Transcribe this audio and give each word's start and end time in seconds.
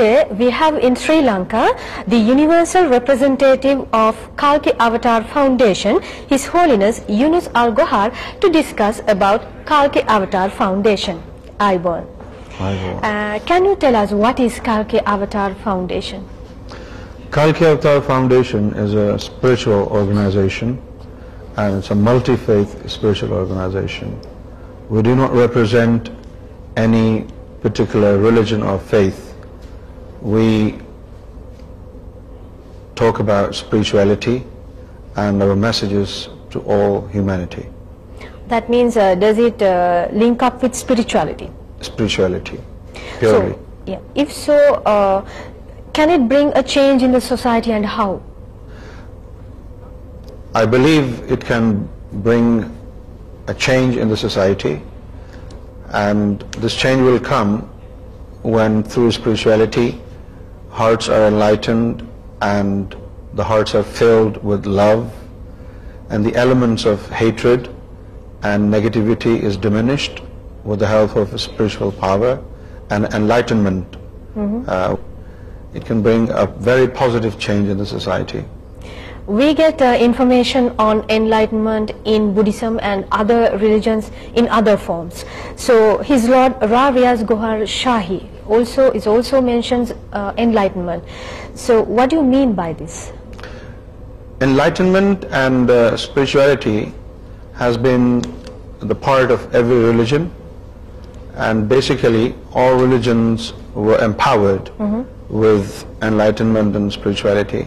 View 0.00 0.94
Sri 1.00 1.20
Lanka 1.20 1.64
the 2.10 2.16
universal 2.16 2.92
representative 2.92 3.84
کال 4.36 4.58
کے 4.62 4.72
Avatar 4.86 5.20
foundation 5.32 5.94
to 8.40 8.48
desks 8.52 9.00
about 9.06 9.40
کال 9.68 9.88
کے 9.92 10.00
foundation 10.56 11.16
we 24.90 25.00
do 25.02 25.12
not 25.14 25.30
represent particular 25.38 28.12
religion 28.24 28.62
We 30.20 30.78
talk 32.96 33.20
about 33.20 33.54
spirituality 33.54 34.42
and 35.14 35.40
our 35.42 35.54
messages 35.54 36.28
to 36.50 36.60
all 36.60 37.06
humanity. 37.06 37.68
That 38.48 38.68
means, 38.68 38.96
uh, 38.96 39.14
does 39.14 39.38
it 39.38 39.62
uh, 39.62 40.08
link 40.12 40.42
up 40.42 40.62
with 40.62 40.74
spirituality? 40.74 41.50
Spirituality, 41.80 42.58
purely. 43.18 43.52
So, 43.52 43.58
yeah. 43.86 44.00
If 44.14 44.32
so, 44.32 44.58
uh, 44.86 45.24
can 45.92 46.10
it 46.10 46.28
bring 46.28 46.52
a 46.56 46.62
change 46.62 47.02
in 47.02 47.12
the 47.12 47.20
society, 47.20 47.72
and 47.72 47.86
how? 47.86 48.20
I 50.54 50.66
believe 50.66 51.30
it 51.30 51.44
can 51.44 51.88
bring 52.12 52.74
a 53.46 53.54
change 53.54 53.96
in 53.96 54.08
the 54.08 54.16
society, 54.16 54.82
and 55.92 56.42
this 56.58 56.74
change 56.74 57.02
will 57.02 57.20
come 57.20 57.70
when, 58.42 58.82
through 58.82 59.12
spirituality, 59.12 59.96
Hearts 60.78 61.08
are 61.14 61.22
enlightened 61.26 62.02
and 62.48 62.96
the 63.38 63.46
hearts 63.46 63.74
are 63.78 63.82
filled 64.00 64.36
with 64.50 64.66
love, 64.80 65.00
and 66.08 66.28
the 66.30 66.32
elements 66.42 66.84
of 66.90 67.08
hatred 67.20 67.66
and 68.50 68.68
negativity 68.74 69.32
is 69.50 69.58
diminished 69.64 70.20
with 70.62 70.78
the 70.84 70.92
help 70.92 71.16
of 71.16 71.34
spiritual 71.46 71.90
power 72.04 72.38
and 72.90 73.12
enlightenment. 73.20 73.98
Mm-hmm. 73.98 74.62
Uh, 74.76 74.96
it 75.74 75.84
can 75.90 76.00
bring 76.00 76.30
a 76.44 76.46
very 76.70 76.88
positive 77.00 77.38
change 77.40 77.74
in 77.76 77.84
the 77.84 77.90
society. 77.94 78.44
We 79.26 79.52
get 79.64 79.82
uh, 79.82 79.92
information 80.08 80.72
on 80.88 81.04
enlightenment 81.10 81.94
in 82.04 82.32
Buddhism 82.40 82.78
and 82.94 83.04
other 83.10 83.42
religions 83.58 84.12
in 84.34 84.48
other 84.48 84.76
forms. 84.88 85.24
So 85.68 85.80
his 86.14 86.28
Lord 86.28 86.66
Ra 86.70 86.88
Riaz 86.98 87.30
Gohar 87.32 87.56
Shahi 87.78 88.24
also 88.56 88.88
it 89.00 89.06
also 89.06 89.40
mentions 89.40 89.92
uh, 89.94 90.32
enlightenment. 90.38 91.04
So 91.54 91.82
what 91.82 92.10
do 92.10 92.16
you 92.16 92.24
mean 92.24 92.54
by 92.54 92.72
this? 92.72 93.12
Enlightenment 94.40 95.24
and 95.42 95.70
uh, 95.70 95.96
spirituality 95.96 96.92
has 97.54 97.76
been 97.76 98.20
the 98.80 98.94
part 98.94 99.32
of 99.32 99.46
every 99.54 99.78
religion, 99.84 100.30
and 101.48 101.68
basically 101.68 102.34
all 102.52 102.76
religions 102.76 103.52
were 103.74 103.98
empowered 104.04 104.64
mm-hmm. 104.64 105.02
with 105.44 105.84
enlightenment 106.02 106.76
and 106.76 106.92
spirituality. 106.92 107.66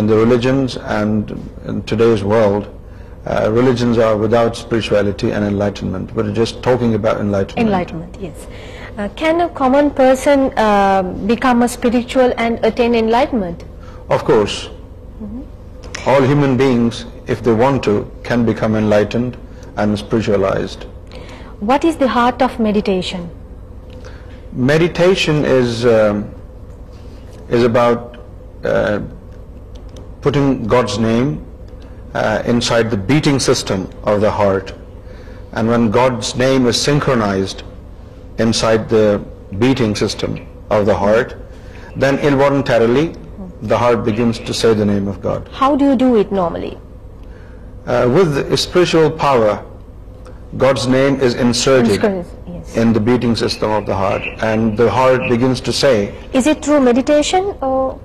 today's 0.00 2.22
world 2.22 2.68
ریلیجنسپرچلٹیمنٹ 3.56 6.06
of 14.12 14.22
course 14.26 14.52
all 16.12 16.24
human 16.28 16.56
beings 16.56 17.04
if 17.26 17.40
they 17.44 17.50
want 17.62 17.82
to 17.84 17.94
can 18.28 18.42
become 18.44 18.76
spiritualized 19.92 20.80
what 21.70 21.84
is 21.84 21.94
the 22.00 22.06
heart 22.14 22.42
of 22.42 22.50
meditation 22.60 23.22
meditation 24.70 25.36
is 25.48 25.86
about 27.64 28.00
putting 30.22 30.66
God's 30.72 30.98
name 31.04 31.34
uh, 32.14 32.42
inside 32.52 32.90
the 32.94 33.00
beating 33.10 33.40
system 33.48 33.86
of 34.14 34.20
the 34.20 34.30
heart. 34.40 34.72
And 35.52 35.68
when 35.68 35.90
God's 35.90 36.34
name 36.42 36.66
is 36.72 36.80
synchronized 36.80 37.62
inside 38.38 38.88
the 38.88 39.20
beating 39.58 39.96
system 40.02 40.38
of 40.70 40.86
the 40.86 40.94
heart, 41.04 41.34
then 41.96 42.20
involuntarily 42.30 43.12
the 43.72 43.78
heart 43.78 44.04
begins 44.04 44.38
to 44.50 44.54
say 44.60 44.72
the 44.74 44.86
name 44.86 45.08
of 45.08 45.20
God. 45.20 45.48
How 45.52 45.74
do 45.76 45.90
you 45.90 45.96
do 45.96 46.14
it 46.20 46.32
normally? 46.32 46.78
Uh, 47.86 48.08
with 48.14 48.38
spiritual 48.58 49.10
power, 49.10 49.64
God's 50.56 50.86
name 50.86 51.20
is 51.20 51.34
inserted 51.34 52.26
in 52.76 52.92
the 52.92 53.00
beating 53.00 53.34
system 53.36 53.70
of 53.70 53.86
the 53.86 53.94
heart, 53.94 54.22
and 54.50 54.78
the 54.78 54.88
heart 54.90 55.28
begins 55.28 55.60
to 55.68 55.72
say. 55.72 56.14
Is 56.32 56.46
it 56.46 56.64
through 56.64 56.80
meditation 56.92 57.54
or? 57.60 57.98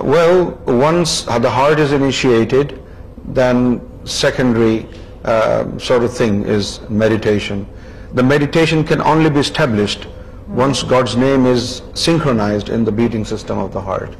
Well, 0.00 0.58
once 0.66 1.22
the 1.22 1.50
heart 1.50 1.78
is 1.78 1.92
initiated, 1.92 2.82
then 3.28 3.80
secondary 4.04 4.86
uh, 5.24 5.66
sort 5.78 6.02
of 6.02 6.12
thing 6.12 6.44
is 6.44 6.80
meditation. 6.90 7.66
The 8.12 8.22
meditation 8.22 8.84
can 8.84 9.00
only 9.00 9.30
be 9.30 9.40
established 9.40 10.06
once 10.48 10.82
God's 10.82 11.16
name 11.16 11.46
is 11.46 11.82
synchronized 11.94 12.68
in 12.68 12.84
the 12.84 12.92
beating 12.92 13.24
system 13.24 13.58
of 13.58 13.72
the 13.72 13.80
heart. 13.80 14.14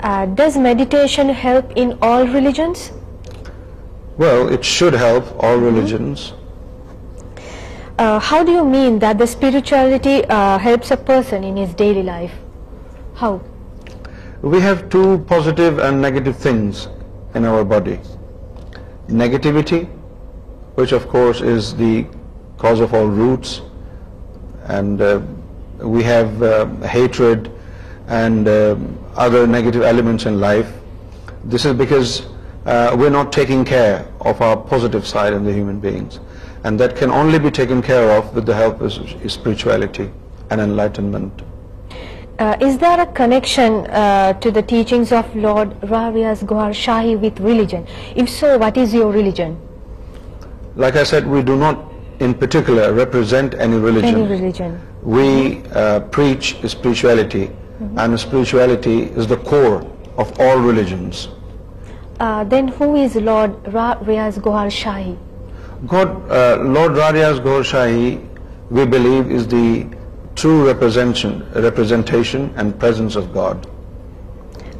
Uh, 0.00 0.26
does 0.26 0.56
meditation 0.56 1.28
help 1.28 1.72
in 1.76 1.98
all 2.02 2.26
religions? 2.26 2.92
Well, 4.18 4.48
it 4.48 4.64
should 4.64 4.92
help 4.92 5.24
all 5.42 5.56
mm-hmm. 5.56 5.64
religions. 5.64 6.32
Uh, 7.98 8.18
how 8.18 8.44
do 8.44 8.52
you 8.52 8.64
mean 8.64 8.98
that 8.98 9.18
the 9.18 9.26
spirituality 9.26 10.24
helps 10.28 10.90
a 10.90 10.96
person 10.96 11.44
in 11.44 11.56
his 11.56 11.72
daily 11.74 12.02
life? 12.02 12.32
How? 13.14 13.38
We 14.42 14.58
have 14.60 14.88
two 14.88 15.18
positive 15.28 15.78
and 15.78 16.00
negative 16.00 16.34
things 16.34 16.88
in 17.34 17.44
our 17.44 17.62
body. 17.62 18.00
Negativity, 19.06 19.86
which 20.76 20.92
of 20.92 21.06
course 21.08 21.42
is 21.42 21.76
the 21.76 22.06
cause 22.56 22.80
of 22.80 22.94
all 22.94 23.04
roots, 23.06 23.60
and 24.64 25.02
uh, 25.02 25.20
we 25.80 26.02
have 26.04 26.42
uh, 26.42 26.64
hatred 26.88 27.52
and 28.06 28.48
uh, 28.48 28.76
other 29.14 29.46
negative 29.46 29.82
elements 29.82 30.24
in 30.24 30.40
life. 30.40 30.72
This 31.44 31.66
is 31.66 31.74
because 31.74 32.26
we're 32.64 33.10
not 33.10 33.32
taking 33.32 33.62
care 33.62 34.10
of 34.22 34.40
our 34.40 34.56
positive 34.56 35.06
side 35.06 35.34
in 35.34 35.44
the 35.44 35.52
human 35.52 35.80
beings, 35.80 36.18
and 36.64 36.80
that 36.80 36.96
can 36.96 37.10
only 37.10 37.38
be 37.38 37.50
taken 37.50 37.82
care 37.82 38.10
of 38.16 38.34
with 38.34 38.46
the 38.46 38.54
help 38.54 38.80
of 38.80 38.90
spirituality 39.30 40.10
and 40.48 40.62
enlightenment. 40.62 41.30
Uh, 42.42 42.52
is 42.66 42.78
there 42.78 43.00
a 43.02 43.06
connection 43.18 43.74
uh, 43.86 44.32
to 44.44 44.50
the 44.50 44.62
teachings 44.62 45.10
of 45.12 45.34
Lord 45.36 45.72
Ravias 45.88 46.44
Gowhar 46.52 46.70
Shahi 46.82 47.12
with 47.24 47.40
religion? 47.46 47.86
If 48.22 48.30
so, 48.34 48.56
what 48.62 48.78
is 48.82 48.94
your 48.94 49.08
religion? 49.16 49.58
Like 50.74 50.96
I 50.96 51.02
said, 51.02 51.26
we 51.26 51.42
do 51.42 51.56
not 51.64 51.82
in 52.18 52.32
particular 52.42 52.94
represent 53.00 53.56
any 53.66 53.76
religion. 53.76 54.80
We 55.16 55.26
uh, 55.50 56.00
preach 56.16 56.50
spirituality, 56.76 57.44
mm-hmm. 57.50 57.98
and 57.98 58.18
spirituality 58.18 58.96
is 59.22 59.26
the 59.26 59.40
core 59.52 59.84
of 60.16 60.32
all 60.40 60.58
religions. 60.70 61.28
Then 62.56 62.68
who 62.68 62.90
is 63.04 63.16
Lord 63.16 63.52
Ravias 63.76 64.40
Gowhar 64.48 64.74
Shahi? 64.80 65.18
Lord 65.92 66.94
Ravias 67.02 67.44
Gowhar 67.48 67.70
Shahi, 67.74 68.12
we 68.72 68.86
believe, 68.86 69.30
is 69.30 69.48
the 69.56 69.86
true 70.40 70.58
representation 70.66 72.50
and 72.56 72.78
presence 72.84 73.16
of 73.22 73.32
God. 73.32 73.66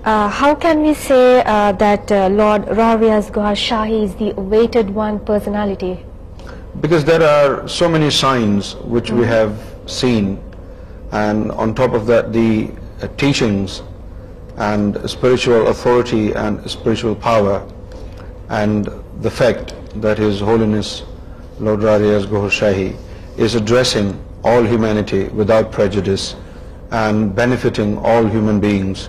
Uh, 0.04 0.28
how 0.28 0.54
can 0.54 0.82
we 0.82 0.92
say 0.94 1.42
uh, 1.44 1.72
that 1.72 2.12
uh, 2.18 2.20
Lord 2.28 2.62
Ravias 2.80 3.26
Gauhar 3.34 3.56
Shahi 3.62 3.98
is 4.04 4.14
the 4.14 4.30
awaited 4.42 4.88
one 4.98 5.18
personality? 5.32 5.98
Because 6.80 7.04
there 7.04 7.22
are 7.22 7.68
so 7.68 7.88
many 7.88 8.10
signs 8.10 8.70
which 8.96 9.10
we 9.10 9.26
mm-hmm. 9.26 9.38
have 9.38 9.90
seen, 9.98 10.38
and 11.12 11.52
on 11.52 11.74
top 11.82 11.98
of 12.00 12.06
that 12.06 12.32
the 12.32 13.10
teachings 13.24 13.82
and 14.68 14.98
spiritual 15.18 15.68
authority 15.74 16.24
and 16.46 16.64
spiritual 16.78 17.14
power 17.26 17.54
and 18.60 18.88
the 19.28 19.30
fact 19.30 19.74
that 20.04 20.18
His 20.18 20.40
Holiness 20.52 20.90
Lord 21.68 21.86
Ravias 21.90 22.26
Gauhar 22.30 22.56
Shahi 22.62 22.90
is 23.48 23.62
addressing 23.62 24.12
all 24.48 24.66
humanity 24.66 25.18
without 25.38 25.74
prejudice 25.74 26.22
and 27.04 27.24
betting 27.40 27.96
all 28.12 28.26
human 28.34 28.58
beings 28.60 29.00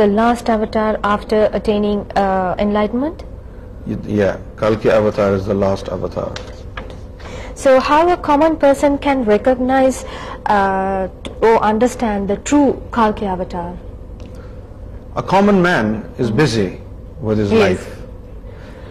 last 0.07 0.53
out 0.59 0.73
are 0.77 0.91
after 1.01 1.41
so 7.63 7.69
how 7.89 8.01
a 8.07 8.09
common 8.25 8.53
person 8.59 8.95
can 9.01 9.17
recognize and 9.27 12.23
the 12.29 12.33
true 12.43 12.59
کال 12.91 13.11
کے 13.19 13.25
Avatar 13.29 13.69
A 15.15 15.23
common 15.23 15.61
man 15.61 15.87
is 16.19 16.29
busy 16.29 16.79
with 17.19 17.39
his 17.39 17.51
life 17.51 18.01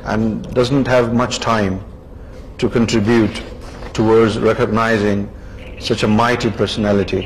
and 0.05 0.43
doesn't 0.53 0.89
have 0.89 1.15
much 1.15 1.39
time 1.39 1.81
to 2.59 2.69
contribute 2.69 3.43
towards 3.93 4.39
recognizing 4.39 5.29
such 5.79 6.03
a 6.03 6.09
mighty 6.09 6.51
personality. 6.51 7.23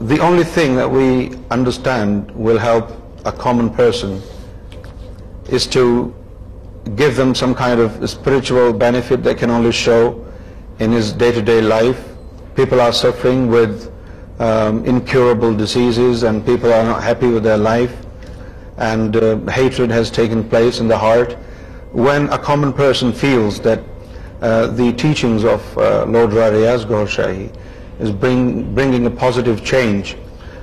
The 0.00 0.18
only 0.18 0.44
thing 0.44 0.76
that 0.76 0.90
we 0.90 1.32
understand 1.50 2.30
will 2.30 2.58
help 2.58 3.26
a 3.26 3.32
common 3.32 3.68
person 3.68 4.20
is 5.50 5.66
to 5.78 5.84
give 6.96 7.16
them 7.16 7.34
some 7.34 7.54
kind 7.54 7.80
of 7.80 8.08
spiritual 8.08 8.72
benefit 8.72 9.22
they 9.22 9.34
can 9.34 9.50
only 9.50 9.72
show 9.72 10.24
in 10.78 10.90
his 10.90 11.12
day-to-day 11.12 11.60
life. 11.60 12.02
People 12.54 12.80
are 12.80 12.94
suffering 12.94 13.48
with 13.48 13.82
um, 14.40 14.84
incurable 14.84 15.54
diseases, 15.54 16.24
and 16.24 16.44
people 16.44 16.72
are 16.72 16.82
not 16.82 17.04
happy 17.04 17.28
with 17.28 17.44
their 17.44 17.56
life, 17.56 17.96
and 18.78 19.14
uh, 19.14 19.36
hatred 19.48 19.92
has 19.92 20.10
taken 20.10 20.42
place 20.42 20.80
in 20.80 20.88
the 20.88 20.98
heart. 20.98 21.34
When 21.92 22.28
a 22.30 22.38
common 22.38 22.72
person 22.72 23.12
feels 23.12 23.60
that 23.60 23.78
uh, 24.40 24.66
the 24.66 24.92
teachings 24.94 25.44
of 25.44 25.78
uh, 25.78 26.04
Lord 26.06 26.30
Rariaz 26.30 26.84
Gaur 26.84 27.06
Shahi 27.06 27.54
is 28.00 28.10
bringing 28.10 29.06
a 29.06 29.10
positive 29.10 29.64
change, 29.64 30.16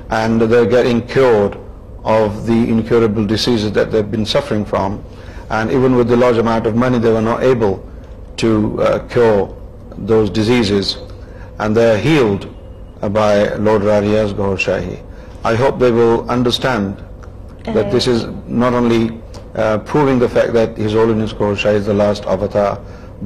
and 0.09 0.41
they're 0.41 0.65
getting 0.65 1.07
cured 1.07 1.57
of 2.03 2.45
the 2.45 2.67
incurable 2.67 3.25
diseases 3.25 3.71
that 3.71 3.89
they've 3.89 4.11
been 4.11 4.25
suffering 4.25 4.65
from, 4.65 5.01
and 5.49 5.71
even 5.71 5.95
with 5.95 6.09
the 6.09 6.17
large 6.17 6.37
amount 6.37 6.67
of 6.67 6.75
money 6.75 6.99
they 6.99 7.11
were 7.11 7.21
not 7.21 7.41
able 7.41 7.89
to 8.35 9.01
cure 9.09 9.55
those 9.97 10.29
diseases, 10.29 10.97
and 11.59 11.73
they're 11.73 11.97
healed. 11.97 12.49
By 13.09 13.45
lord 13.65 13.83
رسور 13.87 14.57
Shahi 14.63 14.95
I 15.43 15.57
hope 15.63 15.79
they 15.81 15.89
will 15.91 16.15
understand 16.31 16.99
that 17.75 17.91
this 17.97 18.07
is 18.07 18.25
not 18.47 18.73
only 18.75 19.07
proving 19.91 20.19
the 20.21 20.25
fact 20.33 20.55
this 20.77 20.95
holiness 21.23 21.33
گاہ 21.39 21.49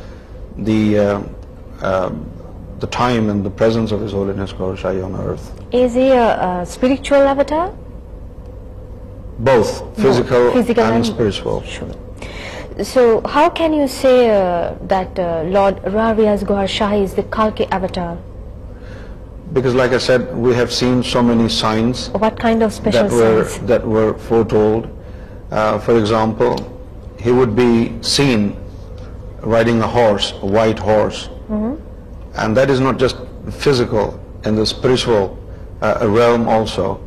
So 12.84 13.26
how 13.26 13.50
can 13.50 13.74
you 13.74 13.88
say 13.88 14.30
uh, 14.30 14.76
that 14.88 15.18
uh, 15.18 15.44
Lord 15.46 15.78
Rariaz 15.78 16.44
Gawhar 16.44 16.70
Shahi 16.70 17.02
is 17.02 17.16
the 17.16 17.24
Kalki 17.24 17.66
avatar? 17.68 18.18
Because 19.52 19.74
like 19.74 19.94
I 19.94 19.98
said, 19.98 20.36
we 20.36 20.54
have 20.54 20.72
seen 20.72 21.02
so 21.02 21.24
many 21.24 21.50
signs. 21.50 22.10
What 22.12 22.40
kind 22.40 22.62
of 22.62 22.72
special 22.72 23.10
signs? 23.10 23.58
That 23.66 23.86
were 23.86 24.14
foretold. 24.14 24.90
Uh, 25.50 25.80
for 25.80 25.98
example, 25.98 26.56
he 27.20 27.32
would 27.32 27.56
be 27.56 27.98
seen 28.02 28.56
riding 29.42 29.82
a 29.82 29.88
horse, 29.88 30.34
a 30.44 30.46
white 30.46 30.78
horse. 30.78 31.30
Mm-hmm. 31.50 31.76
And 32.36 32.56
that 32.56 32.70
is 32.70 32.80
not 32.80 33.00
just 33.00 33.18
physical, 33.50 34.20
in 34.44 34.56
the 34.56 34.66
spiritual 34.66 35.40
realm 35.82 36.48
also. 36.48 37.00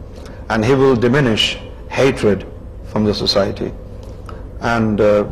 And 0.49 0.65
he 0.65 0.75
will 0.75 0.97
diminish 0.97 1.57
hatred 1.91 2.45
from 2.93 3.05
the 3.05 3.15
society. 3.15 3.73
And 4.61 5.29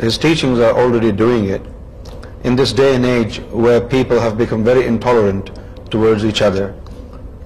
his 0.00 0.16
teachings 0.16 0.58
are 0.60 0.72
already 0.72 1.12
doing 1.12 1.50
it. 1.50 1.60
In 2.44 2.56
this 2.56 2.72
day 2.72 2.94
and 2.94 3.04
age 3.04 3.40
where 3.52 3.82
people 3.82 4.18
have 4.18 4.38
become 4.38 4.64
very 4.64 4.86
intolerant 4.86 5.50
towards 5.90 6.24
each 6.24 6.40
other, 6.40 6.72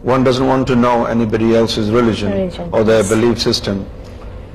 one 0.03 0.23
doesn't 0.23 0.47
want 0.47 0.69
to 0.69 0.77
know 0.77 1.05
anybody 1.05 1.57
else's 1.57 1.91
religion 1.91 2.53
or 2.71 2.85
their 2.85 3.03
belief 3.05 3.41
system. 3.41 3.85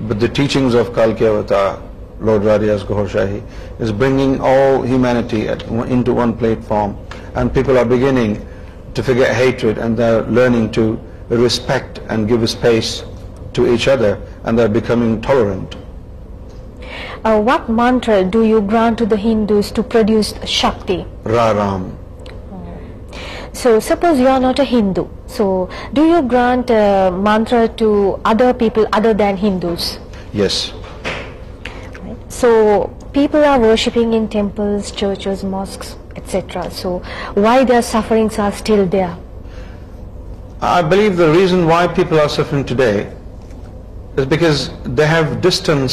But 0.07 0.21
the 0.21 0.29
teachings 0.29 0.75
of 0.75 0.94
Kalki 0.94 1.25
Avatar, 1.25 1.81
Lord 2.21 2.44
Radias 2.44 2.88
Ghor 2.88 3.03
Shahi, 3.06 3.44
is 3.81 3.91
bringing 3.91 4.39
all 4.39 4.81
humanity 4.81 5.47
into 5.47 6.13
one 6.13 6.38
platform, 6.38 6.95
and 7.35 7.53
people 7.53 7.77
are 7.77 7.85
beginning 7.85 8.47
to 8.94 9.03
forget 9.03 9.35
hatred, 9.35 9.77
and 9.77 9.97
they're 9.97 10.23
learning 10.23 10.71
to 10.71 10.97
respect 11.27 12.00
and 12.07 12.29
give 12.29 12.50
space 12.50 13.03
to 13.51 13.67
each 13.73 13.89
other, 13.89 14.21
and 14.45 14.57
they're 14.57 14.69
becoming 14.69 15.21
tolerant. 15.21 15.75
What 17.25 17.69
mantra 17.77 18.21
do 18.31 18.44
you 18.44 18.60
grant 18.71 18.98
to 19.00 19.06
the 19.12 19.16
Hindus 19.24 19.71
to 19.75 19.81
per 19.92 20.12
Shakti 20.48 20.98
so 23.62 23.77
suppose 23.88 24.19
you 24.21 24.27
are 24.30 24.39
not 24.39 24.60
a 24.60 24.66
Hindu 24.71 25.04
so 25.38 25.66
do 25.94 26.06
you 26.06 26.19
grant 26.31 26.71
mantra 27.25 27.66
to 27.77 27.92
other 28.31 28.51
people 28.60 28.83
other 28.98 29.13
than 29.19 29.36
Hindus 29.42 29.92
yes 30.39 30.54
so 32.39 32.50
people 33.13 33.44
are 33.45 33.60
worshipping 33.60 34.13
in 34.13 34.25
temple 34.31 34.77
church 34.95 35.44
mosque 35.56 35.83
etcetera 36.13 36.62
so 36.81 36.98
why 37.38 37.66
there 37.69 37.81
suffer 37.92 38.83
they 38.94 39.02
believe 40.90 41.11
the 41.18 41.31
reason 41.33 41.64
why 41.64 41.88
people 41.95 42.19
are 42.19 42.28
suffer 42.38 42.73
back 44.30 44.42
they 44.97 45.06
he 45.06 45.85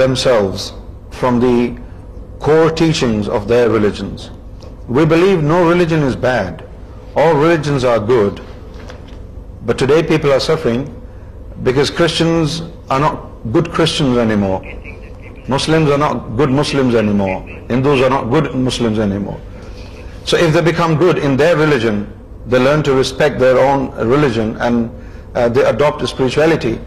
themselves 0.00 0.72
from 1.10 1.40
the 1.40 1.80
core 2.40 2.70
teachings 2.70 3.28
of 3.28 3.48
their 3.48 3.68
religions. 3.70 4.30
We 4.88 5.06
believe 5.06 5.42
no 5.42 5.58
religion 5.68 6.00
is 6.02 6.16
bad, 6.16 6.66
all 7.14 7.34
religions 7.34 7.84
are 7.84 7.98
good, 7.98 8.40
but 9.66 9.78
today 9.78 10.02
people 10.02 10.32
are 10.32 10.40
suffering 10.40 10.82
because 11.62 11.90
Christians 11.90 12.62
are 12.90 12.98
not 12.98 13.28
good 13.52 13.70
Christians 13.70 14.18
anymore, 14.18 14.60
Muslims 15.48 15.90
are 15.90 15.98
not 15.98 16.14
good 16.36 16.50
Muslims 16.50 16.94
anymore, 16.94 17.42
Hindus 17.68 18.00
are 18.00 18.10
not 18.10 18.30
good 18.30 18.54
Muslims 18.54 18.98
anymore. 18.98 19.40
So 20.24 20.36
if 20.36 20.52
they 20.54 20.62
become 20.62 20.96
good 20.96 21.18
in 21.18 21.36
their 21.36 21.56
religion, 21.56 22.02
they 22.46 22.58
learn 22.58 22.82
to 22.84 22.94
respect 22.94 23.38
their 23.38 23.58
own 23.58 23.90
religion 24.14 24.56
and 24.56 24.90
uh, 25.34 25.48
they 25.48 25.64
adopt 25.64 26.08
spirituality, 26.08 26.80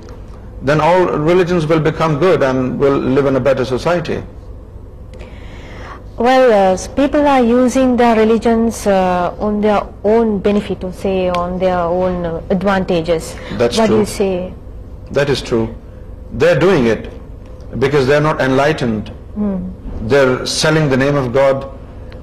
then 0.69 0.81
all 0.85 1.05
religions 1.27 1.67
will 1.71 1.83
become 1.87 2.17
good 2.23 2.43
and 2.49 2.79
will 2.83 2.97
live 3.17 3.29
in 3.31 3.37
a 3.41 3.43
better 3.47 3.65
society. 3.71 4.17
Well, 6.27 6.45
uh, 6.55 6.77
people 6.97 7.27
are 7.27 7.43
using 7.43 7.97
their 8.01 8.15
religions 8.17 8.81
uh, 8.87 9.47
on 9.47 9.59
their 9.65 9.79
own 10.15 10.37
benefit, 10.47 10.85
or 10.89 10.93
say 11.01 11.15
on 11.29 11.57
their 11.63 11.79
own 11.95 12.25
uh, 12.31 12.33
advantages. 12.57 13.31
That's 13.63 13.75
true. 13.75 13.83
What 13.83 13.91
do 13.93 13.99
you 13.99 14.11
say? 14.13 14.53
That 15.19 15.33
is 15.35 15.41
true. 15.51 15.65
They're 16.31 16.59
doing 16.65 16.87
it 16.93 17.09
because 17.85 18.07
they're 18.07 18.27
not 18.27 18.41
enlightened. 18.49 19.09
Hmm. 19.35 19.57
They're 20.13 20.45
selling 20.45 20.89
the 20.95 21.01
name 21.05 21.19
of 21.23 21.33
God, 21.33 21.69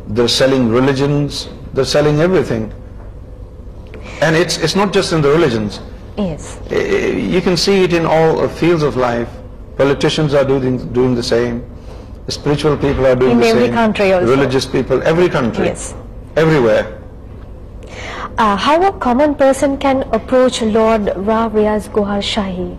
they're 0.06 0.34
selling 0.40 0.70
religions, 0.80 1.48
they're 1.74 1.92
selling 1.94 2.20
everything. 2.20 2.72
And 4.22 4.36
it's 4.36 4.76
not 4.82 5.00
just 5.00 5.18
in 5.18 5.28
the 5.28 5.38
religions. 5.38 5.80
Yes. 6.16 6.58
Eh, 6.70 6.76
eh, 6.76 7.06
you 7.34 7.40
can 7.40 7.56
see 7.56 7.82
it 7.84 7.92
in 7.92 8.06
all 8.06 8.40
uh, 8.40 8.48
fields 8.48 8.82
of 8.82 8.96
life. 8.96 9.28
Politicians 9.76 10.34
are 10.34 10.44
doing 10.44 11.14
the 11.14 11.22
same. 11.22 11.64
Spiritual 12.28 12.76
people 12.76 13.06
are 13.06 13.16
doing 13.16 13.38
the 13.38 13.44
same. 13.44 13.56
In 13.56 13.62
every 13.62 13.74
country 13.74 14.12
also. 14.12 14.26
Religious 14.28 14.66
people, 14.66 15.02
every 15.02 15.28
country. 15.28 15.66
Yes. 15.66 15.94
Everywhere. 16.36 16.98
Uh, 18.38 18.56
how 18.56 18.82
a 18.86 18.92
common 18.92 19.34
person 19.34 19.78
can 19.78 20.02
approach 20.14 20.62
Lord 20.62 21.12
Ra 21.16 21.48
Riyaz 21.48 21.88
Gauhar 21.88 22.20
Shahi? 22.20 22.78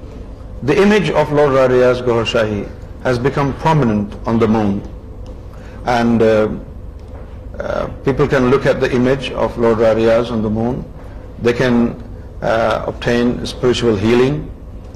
The 0.63 0.79
image 0.79 1.09
of 1.09 1.31
Lord 1.31 1.53
Ra 1.53 1.67
Riyaz 1.67 2.03
Gauhar 2.03 2.25
Shahi 2.25 2.69
has 3.03 3.19
become 3.19 3.53
prominent 3.55 4.15
on 4.25 4.39
the 4.39 4.47
moon, 4.47 4.81
and 5.85 6.23
uh, 6.23 7.87
people 8.05 8.27
can 8.27 8.49
look 8.49 8.65
at 8.65 8.79
the 8.79 8.91
image 8.95 9.29
of 9.31 9.55
Lord 9.57 9.79
Ra 9.79 9.93
Riyaz 9.93 10.31
on 10.31 10.41
the 10.41 10.51
moon. 10.51 10.85
They 11.39 11.53
can 11.53 11.91
uh, 12.43 12.83
obtain 12.87 13.45
spiritual 13.45 13.95
healing 13.95 14.33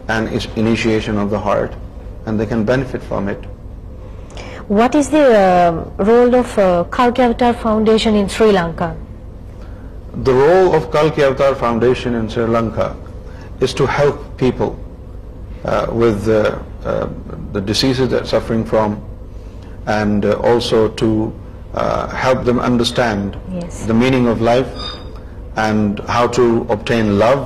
and 0.10 0.28
initiation 0.58 1.18
of 1.18 1.30
the 1.30 1.40
heart, 1.40 1.76
and 2.26 2.38
they 2.38 2.46
can 2.46 2.66
benefit 2.66 3.02
from 3.02 3.30
it. 3.30 3.46
What 4.80 4.96
is 4.96 5.10
the 5.10 5.24
uh, 5.44 6.04
role 6.10 6.36
of 6.36 6.52
uh, 6.60 6.84
Kalki 6.96 7.22
Avatar 7.22 7.54
Foundation 7.54 8.16
in 8.16 8.28
Sri 8.28 8.52
Lanka? 8.52 8.98
The 10.24 10.34
role 10.34 10.76
of 10.76 10.92
Kalki 10.92 11.24
Avatar 11.24 11.56
Foundation 11.56 12.16
in 12.16 12.28
Sri 12.28 12.44
Lanka 12.44 12.98
is 13.62 13.74
to 13.76 13.86
help 13.86 14.20
people 14.38 14.76
with 15.94 16.26
the 17.54 17.62
diseases 17.62 18.10
they're 18.10 18.26
suffering 18.26 18.66
from, 18.66 19.02
and 19.86 20.26
also 20.26 20.90
to 21.06 21.32
help 22.26 22.44
them 22.44 22.60
understand 22.60 23.40
the 23.88 23.94
meaning 23.94 24.28
of 24.36 24.42
life 24.42 24.86
and 25.58 26.00
how 26.08 26.28
to 26.40 26.66
obtain 26.70 27.18
love 27.20 27.44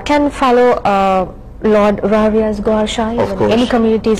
can 0.06 0.24
follow 0.38 0.68
lord 1.72 1.96
Rariaz 2.12 4.14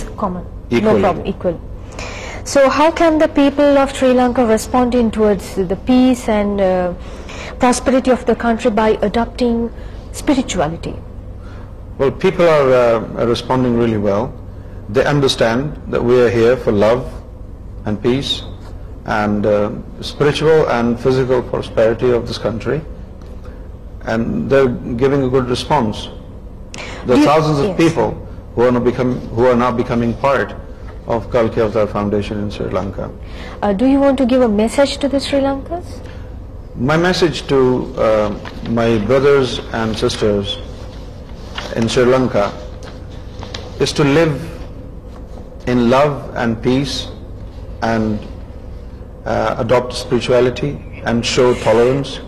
so 2.54 2.60
how 2.78 2.88
can 2.98 3.14
the 3.22 3.26
people 3.36 3.66
of 3.82 3.90
Sri 4.00 4.12
Lanka 4.18 4.44
respond 4.50 4.96
towards 5.14 5.46
peace 5.86 6.28
and 6.30 6.54
prosperity 7.60 8.12
of 8.12 8.22
the 8.28 8.34
country 8.48 8.72
by 8.78 8.94
adapting 9.10 9.56
spirituality 10.12 10.92
پیپلسٹینڈ 12.22 13.62
we 16.06 16.18
I 16.22 16.80
love 16.80 16.96
and 17.86 18.02
peace 18.02 18.28
spiritual 19.08 20.48
and 20.74 20.98
physical 21.04 21.40
prosperity 21.50 22.12
of 22.14 22.30
this 22.30 22.40
country 22.44 22.78
and 24.12 24.50
the 24.52 24.62
giving 25.00 25.34
a 25.36 25.40
guns 25.70 26.08
thousands 27.24 27.88
who 27.98 28.12
are 28.68 28.72
not 29.58 29.72
become 29.78 30.12
part 30.22 30.54
of 31.16 31.28
کلکی 31.32 31.62
of 31.62 31.74
their 31.74 31.86
foundation 31.92 32.50
my 36.84 37.00
message 37.02 37.42
to 37.48 37.58
my 38.76 38.98
brothers 39.08 39.60
and 39.74 39.98
sister 39.98 40.40
in 41.76 41.88
Sri 41.90 42.12
Lanka 42.12 42.48
is 43.82 43.94
to 43.94 44.04
live 44.04 44.34
in 45.72 45.78
love 45.90 46.00
and 46.38 46.56
peace 46.64 47.02
and 47.84 48.26
Uh, 49.26 49.56
adopt 49.58 49.92
spirituality 49.92 51.02
and 51.04 51.26
show 51.26 51.56
tolerance 51.62 52.20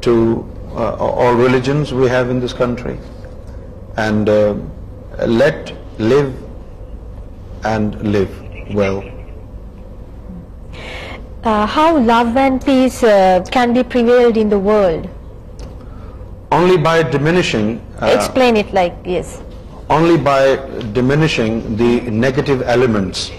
to 0.00 0.46
uh, 0.74 0.94
all 0.94 1.34
religions 1.34 1.90
we 1.92 2.06
have 2.08 2.30
in 2.30 2.38
this 2.38 2.52
country, 2.52 2.96
and 3.96 4.28
uh, 4.28 4.54
let 5.26 5.72
live 5.98 6.32
and 7.64 7.98
live 8.12 8.30
well. 8.72 9.02
How 11.42 11.98
love 11.98 12.36
and 12.36 12.64
peace 12.64 13.00
can 13.00 13.74
be 13.74 13.82
prevailed 13.82 14.36
in 14.36 14.48
the 14.48 14.60
world? 14.60 15.10
Only 16.52 16.76
by 16.76 17.02
diminishing... 17.02 17.84
Explain 18.14 18.56
it 18.56 18.72
like, 18.72 18.94
yes. 19.04 19.42
Only 19.98 20.16
by 20.16 20.54
diminishing 20.54 21.76
the 21.76 22.02
negative 22.12 22.62
elements 22.62 23.32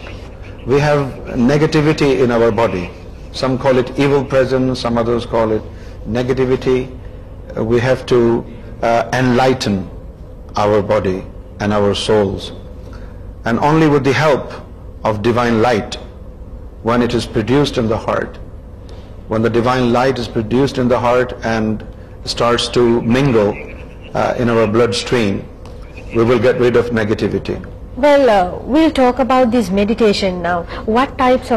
we 0.66 0.80
have 0.80 1.12
negativity 1.34 2.24
in 2.24 2.30
our 2.30 2.52
body. 2.52 2.92
Some 3.32 3.58
call 3.58 3.80
it 3.80 4.00
evil 4.00 4.24
presence, 4.24 4.80
some 4.80 4.96
others 4.96 5.26
call 5.26 5.52
it 5.52 5.64
negativity. 6.06 6.96
Uh, 7.58 7.66
we 7.66 7.80
have 7.80 8.06
to 8.08 8.46
uh, 8.84 9.10
enlighten 9.12 9.90
our 10.56 10.84
body 10.84 11.24
and 11.60 11.74
our 11.74 11.96
souls. 11.96 12.52
And 13.46 13.58
only 13.58 13.88
with 13.88 14.04
the 14.04 14.14
help 14.14 14.54
of 15.04 15.24
divine 15.24 15.64
light, 15.64 15.96
when 16.84 17.02
it 17.02 17.16
is 17.16 17.26
produced 17.26 17.80
in 17.80 17.88
the 17.88 17.98
heart, 17.98 18.38
when 19.30 19.42
the 19.42 19.50
divine 19.50 19.92
light 19.92 20.20
is 20.20 20.28
produced 20.28 20.78
in 20.78 20.88
the 20.88 21.00
heart 21.00 21.34
and 21.44 21.84
starts 22.26 22.68
to 22.70 23.02
mingle 23.02 23.50
uh, 24.14 24.36
in 24.38 24.48
our 24.48 24.68
bloodstream, 24.68 25.44
we 26.16 26.24
will 26.24 26.40
get 26.40 26.60
rid 26.60 26.76
of 26.76 26.88
negativity. 26.88 27.68
We'll 27.98 28.30
we'll 28.74 28.90
talk 28.96 29.20
about 29.22 29.48
this 29.54 29.70
meditating 29.74 30.46
what 30.88 31.18
types 31.20 31.54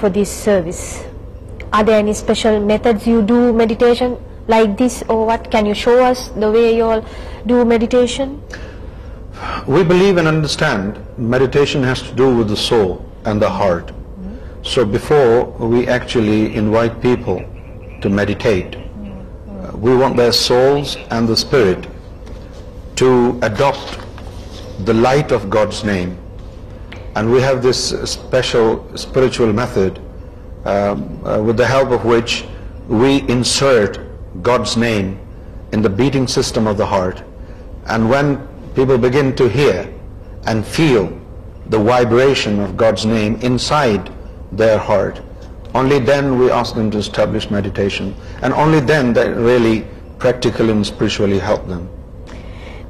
for 0.00 0.08
this 0.14 0.28
universal 0.44 2.58
method 2.66 3.08
like 4.48 4.68
what 5.10 5.40
can 5.52 5.64
you 5.66 5.74
show 5.82 5.94
us 6.04 6.18
the 6.42 6.48
way 6.52 6.82
we 9.68 9.82
believe 9.84 10.16
and 10.16 10.28
understand 10.28 10.98
meditation 11.34 11.84
soul 12.56 12.92
and 13.26 13.44
heart 13.60 13.86
so 14.74 14.80
before 14.92 15.26
we 15.62 15.80
actually 15.88 16.48
invite 16.58 16.92
people 17.02 17.32
to 18.02 18.08
meditate 18.20 18.46
we 19.80 19.94
want 19.96 20.16
by 20.16 20.30
soul 20.40 21.30
spirit 21.30 21.86
to 22.96 23.38
adopt 23.42 23.98
the 24.84 24.94
light 24.94 25.32
of 25.32 25.48
God's 25.50 25.82
name. 25.84 26.16
And 27.16 27.32
we 27.32 27.40
have 27.40 27.62
this 27.62 27.90
special 28.10 28.84
spiritual 28.96 29.52
method 29.52 29.98
um, 29.98 31.20
uh, 31.26 31.42
with 31.42 31.56
the 31.56 31.66
help 31.66 31.90
of 31.90 32.04
which 32.04 32.44
we 32.88 33.16
insert 33.36 33.98
God's 34.42 34.76
name 34.76 35.18
in 35.72 35.82
the 35.82 35.90
beating 35.90 36.26
system 36.28 36.68
of 36.68 36.76
the 36.76 36.86
heart. 36.86 37.22
And 37.86 38.08
when 38.08 38.46
people 38.74 38.98
begin 38.98 39.34
to 39.36 39.48
hear 39.48 39.92
and 40.46 40.66
feel 40.66 41.10
the 41.66 41.78
vibration 41.78 42.60
of 42.60 42.76
God's 42.76 43.04
name 43.06 43.34
inside 43.42 44.10
their 44.52 44.78
heart, 44.78 45.20
only 45.74 45.98
then 45.98 46.38
we 46.38 46.50
ask 46.50 46.74
them 46.74 46.90
to 46.92 46.98
establish 46.98 47.50
meditation, 47.50 48.14
and 48.42 48.52
only 48.52 48.78
then 48.78 49.12
they 49.12 49.28
really 49.30 49.84
practically 50.18 50.70
and 50.70 50.86
spiritually 50.86 51.40
help 51.40 51.66
them. 51.66 51.88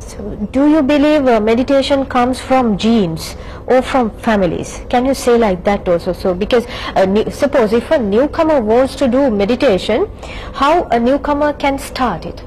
So, 0.09 0.37
do 0.53 0.69
you 0.69 0.83
believe 0.83 1.27
uh, 1.27 1.41
meditation 1.41 2.05
comes 2.05 2.39
from 2.39 2.77
genes 2.77 3.37
or 3.67 3.81
from 3.81 4.11
families? 4.27 4.81
Can 4.91 5.07
you 5.07 5.15
say 5.15 5.37
like 5.39 5.65
that 5.65 5.89
also? 5.89 6.13
So, 6.13 6.35
because 6.35 6.67
uh, 6.95 7.31
suppose 7.31 7.73
if 7.73 7.91
a 7.91 7.99
newcomer 7.99 8.61
wants 8.61 8.97
to 8.97 9.09
do 9.09 9.31
meditation, 9.31 10.11
how 10.55 10.83
a 10.99 11.01
newcomer 11.01 11.55
can 11.55 11.79
start 11.79 12.27
it? 12.27 12.45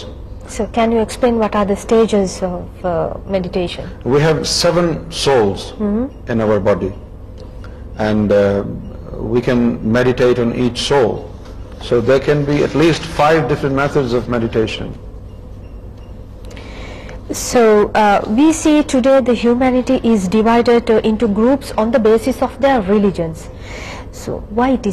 So 0.55 0.67
can 0.67 0.91
you 0.91 0.99
explain 1.05 1.39
what 1.39 1.55
are 1.55 1.65
the 1.65 1.79
stages 1.85 2.37
of 2.43 3.25
meditation? 3.37 3.89
We 4.03 4.21
have 4.25 4.45
7 4.45 4.85
souls 5.23 5.65
mm-hmm. 5.65 6.05
in 6.33 6.45
our 6.45 6.59
body, 6.69 6.93
and 8.09 9.29
we 9.33 9.41
can 9.49 9.65
meditate 9.97 10.39
on 10.45 10.53
each 10.67 10.85
soul. 10.91 11.11
So 11.89 11.99
there 12.11 12.23
can 12.29 12.45
be 12.51 12.63
at 12.69 12.79
least 12.85 13.11
5 13.25 13.49
different 13.51 13.83
methods 13.83 14.15
of 14.21 14.31
meditation. 14.37 14.95
So 17.35 17.61
we 18.35 18.51
see 18.55 18.79
today 18.91 19.09
the 19.27 19.31
humanities 19.43 20.27
divided 20.31 20.91
up 21.03 21.63
on 21.79 21.91
the 21.93 21.97
basis 22.03 22.27
religions 22.63 24.27
which 24.55 24.87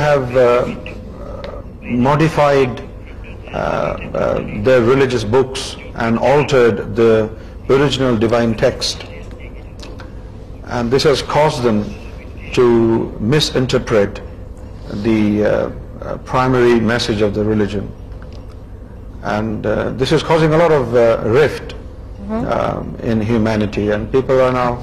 have 0.00 0.62
modified 2.02 2.80
religious 4.66 5.24
books 5.30 5.74
and 6.02 6.18
altered 6.32 6.80
original 6.98 8.16
divine 8.20 8.52
text 8.60 9.04
and 10.72 10.94
this 10.96 11.06
his 11.12 11.64
then 11.64 11.82
to interpret 12.54 14.18
the 15.04 15.42
primary 16.26 16.80
message 16.80 17.22
of 17.24 17.32
the 17.36 17.42
religions 17.48 17.84
rift 21.26 21.74
people 24.12 24.40
are 24.40 24.50
now 24.52 24.74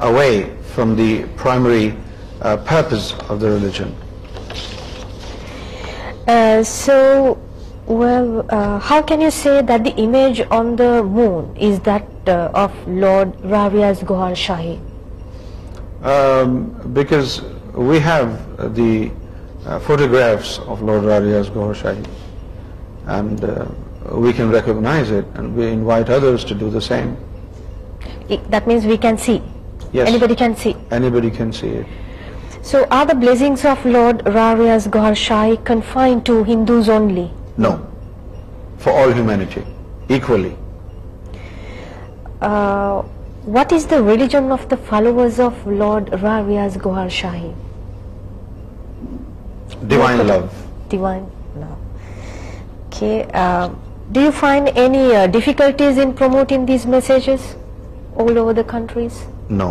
away 0.00 0.42
from 0.74 0.94
the 0.94 1.20
primary 1.42 1.90
religion 2.68 3.90
how 8.90 9.00
can 9.06 9.20
you 9.22 9.30
see 9.32 9.60
then 9.68 10.12
the 10.78 11.02
moon 11.10 11.44
is 11.68 11.78
that 11.86 12.28
of 12.30 12.70
Lord 13.00 13.28
Riaz 13.52 13.96
Gohar 14.10 14.34
Shahi 14.46 14.76
back 16.92 17.08
view 17.76 18.26
the 18.76 19.08
photographs 19.86 20.58
no 20.82 20.94
far 23.44 23.56
اومیٹی 40.08 40.40
what 43.54 43.68
is 43.74 43.86
the 43.90 43.98
religion 44.06 44.50
of 44.52 44.66
the 44.70 44.76
follower 44.88 45.40
of 45.42 45.52
Lord 45.66 46.08
را 46.22 46.36
ریاز 46.48 46.74
گوہر 46.84 47.08
شاہی 47.20 47.50
Divine 49.88 50.26
love. 50.26 50.46
Divine 50.88 51.26
love. 51.62 51.76
Okay. 52.86 53.24
Um, 53.42 53.80
do 54.12 54.22
you 54.28 54.32
find 54.32 54.68
any 54.68 55.04
uh, 55.14 55.26
difficulties 55.26 55.98
in 56.04 56.14
promoting 56.14 56.66
these 56.66 56.86
messages 56.86 57.44
all 58.16 58.38
over 58.38 58.52
the 58.52 58.64
countries? 58.64 59.24
No. 59.48 59.68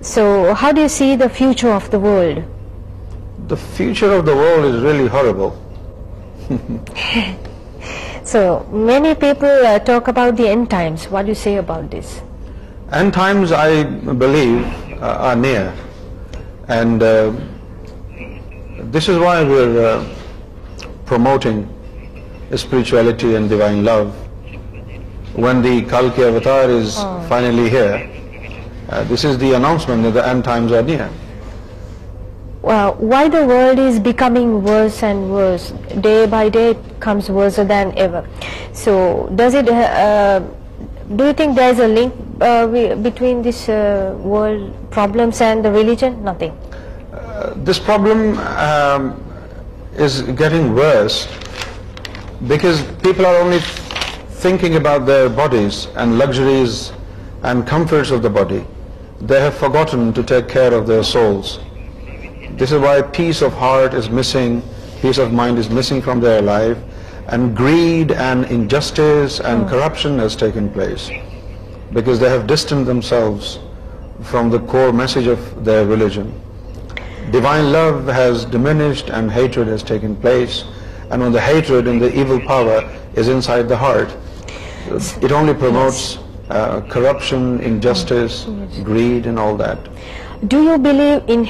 So 0.00 0.54
how 0.54 0.72
do 0.72 0.82
you 0.82 0.88
see 0.88 1.14
the 1.16 1.28
future 1.28 1.72
of 1.72 1.90
the 1.90 1.98
world? 1.98 2.42
The 3.48 3.56
future 3.56 4.12
of 4.12 4.26
the 4.26 4.34
world 4.34 4.74
is 4.74 4.82
really 4.90 5.08
horrible. 5.18 5.56
So 8.30 8.40
many 8.70 9.14
people 9.22 9.66
uh, 9.68 9.78
talk 9.78 10.08
about 10.08 10.36
the 10.36 10.48
end 10.48 10.70
times. 10.70 11.06
What 11.08 11.22
do 11.22 11.28
you 11.28 11.38
say 11.38 11.56
about 11.56 11.90
this? 11.90 12.20
End 12.92 13.12
times, 13.12 13.50
I 13.60 13.82
believe, 14.20 15.02
uh, 15.02 15.30
are 15.30 15.36
near, 15.36 15.74
and 16.80 17.40
why 18.90 19.16
the 19.46 19.96
day 37.66 37.82
this 41.16 41.80
a 41.80 41.86
link 41.86 42.10
between 43.02 43.34
this 43.44 43.60
world 44.24 44.60
problem 44.94 45.28
religion 45.74 46.14
This 47.56 47.78
problem 47.78 48.38
um, 48.66 49.22
is 49.96 50.22
getting 50.22 50.74
worse 50.74 51.28
because 52.48 52.82
people 53.02 53.26
are 53.26 53.36
only 53.36 53.58
thinking 54.44 54.76
about 54.76 55.04
their 55.06 55.28
bodies 55.28 55.86
and 55.96 56.18
luxuries 56.18 56.92
and 57.42 57.66
comforts 57.66 58.10
of 58.10 58.22
the 58.22 58.30
body. 58.30 58.64
They 59.20 59.40
have 59.40 59.54
forgotten 59.54 60.14
to 60.14 60.22
take 60.22 60.48
care 60.48 60.72
of 60.74 60.86
their 60.86 61.02
souls. 61.02 61.60
This 62.56 62.72
is 62.72 62.80
why 62.80 63.02
peace 63.02 63.42
of 63.42 63.52
heart 63.52 63.92
is 63.92 64.08
missing, 64.08 64.62
peace 65.00 65.18
of 65.18 65.32
mind 65.32 65.58
is 65.58 65.68
missing 65.68 66.00
from 66.00 66.20
their 66.20 66.40
life, 66.40 66.78
and 67.28 67.56
greed 67.56 68.12
and 68.12 68.44
injustice 68.46 69.40
and 69.40 69.62
hmm. 69.62 69.68
corruption 69.68 70.18
has 70.18 70.36
taken 70.36 70.70
place 70.70 71.10
because 71.92 72.18
they 72.18 72.30
have 72.30 72.46
distanced 72.46 72.86
themselves 72.86 73.58
from 74.22 74.48
the 74.48 74.60
core 74.60 74.92
message 74.92 75.26
of 75.26 75.64
their 75.64 75.84
religion. 75.84 76.30
Divine 77.32 77.64
love 77.64 78.10
hazard 78.16 78.54
پلیسروڈ 80.22 81.88
even 82.04 82.38
powers 82.46 82.90
grade 88.88 89.28
do 90.50 90.62
you 90.62 90.76
believe 90.82 91.40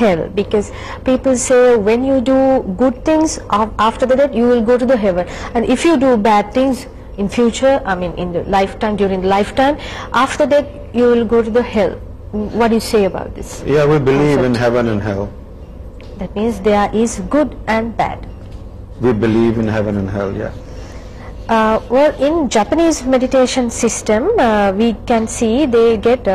heavens 0.00 0.70
people 1.04 1.34
say 1.46 1.54
when 1.84 2.04
you 2.04 2.18
do 2.26 2.38
goods 2.80 3.38
after 3.76 4.14
the end 4.18 5.70
if 5.70 5.86
you 5.86 5.94
do 6.00 6.14
bad 6.30 6.52
thing 6.54 6.72
in 7.20 7.28
future 7.36 7.76
during 8.98 9.24
life 9.24 9.54
time 9.58 9.74
after 10.24 10.44
that 10.50 10.96
you 10.96 11.08
will 11.10 11.24
go 11.30 11.40
to 11.46 11.50
the 11.50 11.62
what 12.32 12.72
you 12.72 12.78
see 12.82 13.04
about 13.06 14.08
means 16.34 17.20
good 17.34 17.54
and 17.70 17.92
bad 18.00 18.26
in 22.26 22.46
Japanese 22.52 23.00
meditation 23.06 23.68
system 23.72 24.26
we 24.76 24.90
can 25.06 25.26
see 25.38 25.64
they 25.72 25.88
get 26.04 26.28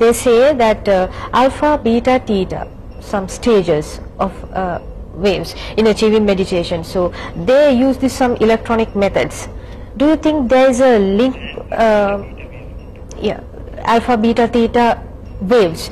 they 0.00 0.12
see 0.22 0.38
that 0.58 0.88
alpha 0.90 1.74
beta 1.82 2.16
theta 2.26 2.62
some 3.10 3.24
stages 3.30 3.98
of 4.26 4.44
waves 5.22 5.54
in 5.76 6.22
meditation 6.26 6.82
so 6.92 7.08
they 7.48 7.60
use 7.70 8.00
these 8.02 8.12
some 8.18 8.34
electric 8.40 8.96
methods 9.04 9.46
do 9.98 10.08
you 10.08 10.14
think 10.22 10.50
the 10.52 10.54
is 10.68 10.82
اےک 10.82 11.76
alpha 13.88 14.14
beta 14.22 14.44
theta 14.52 14.90
waves, 15.40 15.90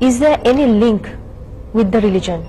is 0.00 0.18
there 0.18 0.40
any 0.44 0.66
link 0.66 1.08
with 1.72 1.90
the 1.92 2.00
religion, 2.00 2.44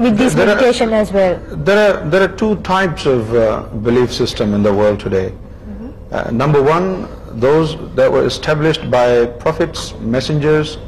with 0.00 0.16
this 0.18 0.34
meditation 0.34 0.92
as 0.92 1.12
well? 1.12 1.40
There 1.56 2.22
are 2.22 2.28
two 2.28 2.56
types 2.56 3.06
of 3.06 3.34
uh, 3.34 3.62
belief 3.88 4.12
system 4.12 4.54
in 4.54 4.62
the 4.62 4.74
world 4.74 5.00
today. 5.00 5.32
Mm-hmm. 5.32 6.14
Uh, 6.14 6.30
number 6.30 6.62
one, 6.62 7.08
those 7.40 7.76
that 7.94 8.10
were 8.10 8.26
established 8.26 8.90
by 8.90 9.26
prophets, 9.44 9.94
messengers, 10.00 10.78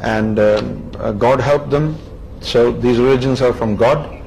and 0.00 0.38
uh, 0.38 1.12
God 1.12 1.40
helped 1.40 1.70
them. 1.70 1.96
So 2.40 2.72
these 2.72 2.98
religions 2.98 3.40
are 3.40 3.52
from 3.52 3.76
God, 3.76 4.20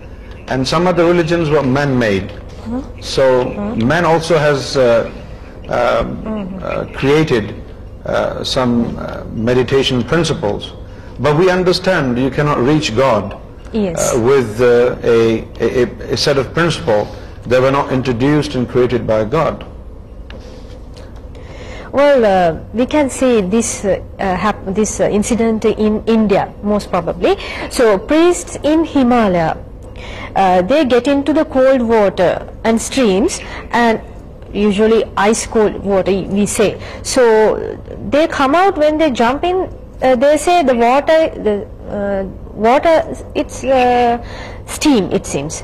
and 0.47 0.67
some 0.67 0.87
other 0.87 1.05
religions 1.05 1.49
were 1.49 1.63
man-made. 1.63 2.29
Mm-hmm. 2.29 3.01
So 3.01 3.45
mm-hmm. 3.45 3.85
man 3.85 4.05
also 4.05 4.37
has 4.37 4.77
um, 5.67 6.93
created 6.93 7.53
some 8.45 8.81
meditation 9.49 10.01
principle 10.09 11.31
we 11.37 11.49
understand 11.51 12.19
you 12.19 12.29
کیاڈ 12.35 12.59
ویٹ 14.23 14.59
purse 16.55 18.51
incident 25.09 25.65
India 26.05 26.45
most 26.63 26.91
probably 26.91 27.33
so 27.71 27.95
peace 28.07 28.45
in 28.63 28.83
Himalaya 28.95 29.51
they 30.69 30.81
get 30.91 31.09
to 31.25 31.33
the 31.33 31.43
cold 31.53 31.81
water 31.91 32.37
and 32.63 32.79
streams 32.81 33.39
and 33.71 34.13
usually 34.55 35.03
ice 35.17 35.45
cold 35.45 35.77
water 35.83 36.11
we 36.21 36.45
say. 36.45 36.81
So 37.03 37.77
they 38.09 38.27
come 38.27 38.55
out, 38.55 38.77
when 38.77 38.97
they 38.97 39.11
jump 39.11 39.43
in, 39.43 39.69
uh, 40.01 40.15
they 40.15 40.37
say 40.37 40.63
the 40.63 40.75
water, 40.75 41.67
uh, 41.89 43.31
it's 43.35 43.63
uh, 43.63 44.65
steam, 44.65 45.11
it 45.11 45.25
seems. 45.25 45.63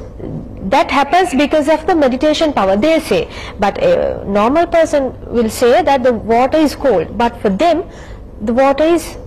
That 0.61 0.91
happens 0.91 1.33
because 1.33 1.67
of 1.69 1.87
the 1.87 1.95
meditation 1.95 2.53
power, 2.53 2.75
they 2.75 2.99
say. 2.99 3.29
But 3.59 3.81
a 3.81 4.23
normal 4.25 4.67
person 4.67 5.13
will 5.31 5.49
say 5.49 5.81
that 5.81 6.03
the 6.03 6.13
water 6.13 6.57
is 6.57 6.75
cold, 6.75 7.17
but 7.17 7.35
for 7.41 7.49
them 7.49 7.83
the 8.41 8.53
water 8.53 8.83
is 8.83 9.17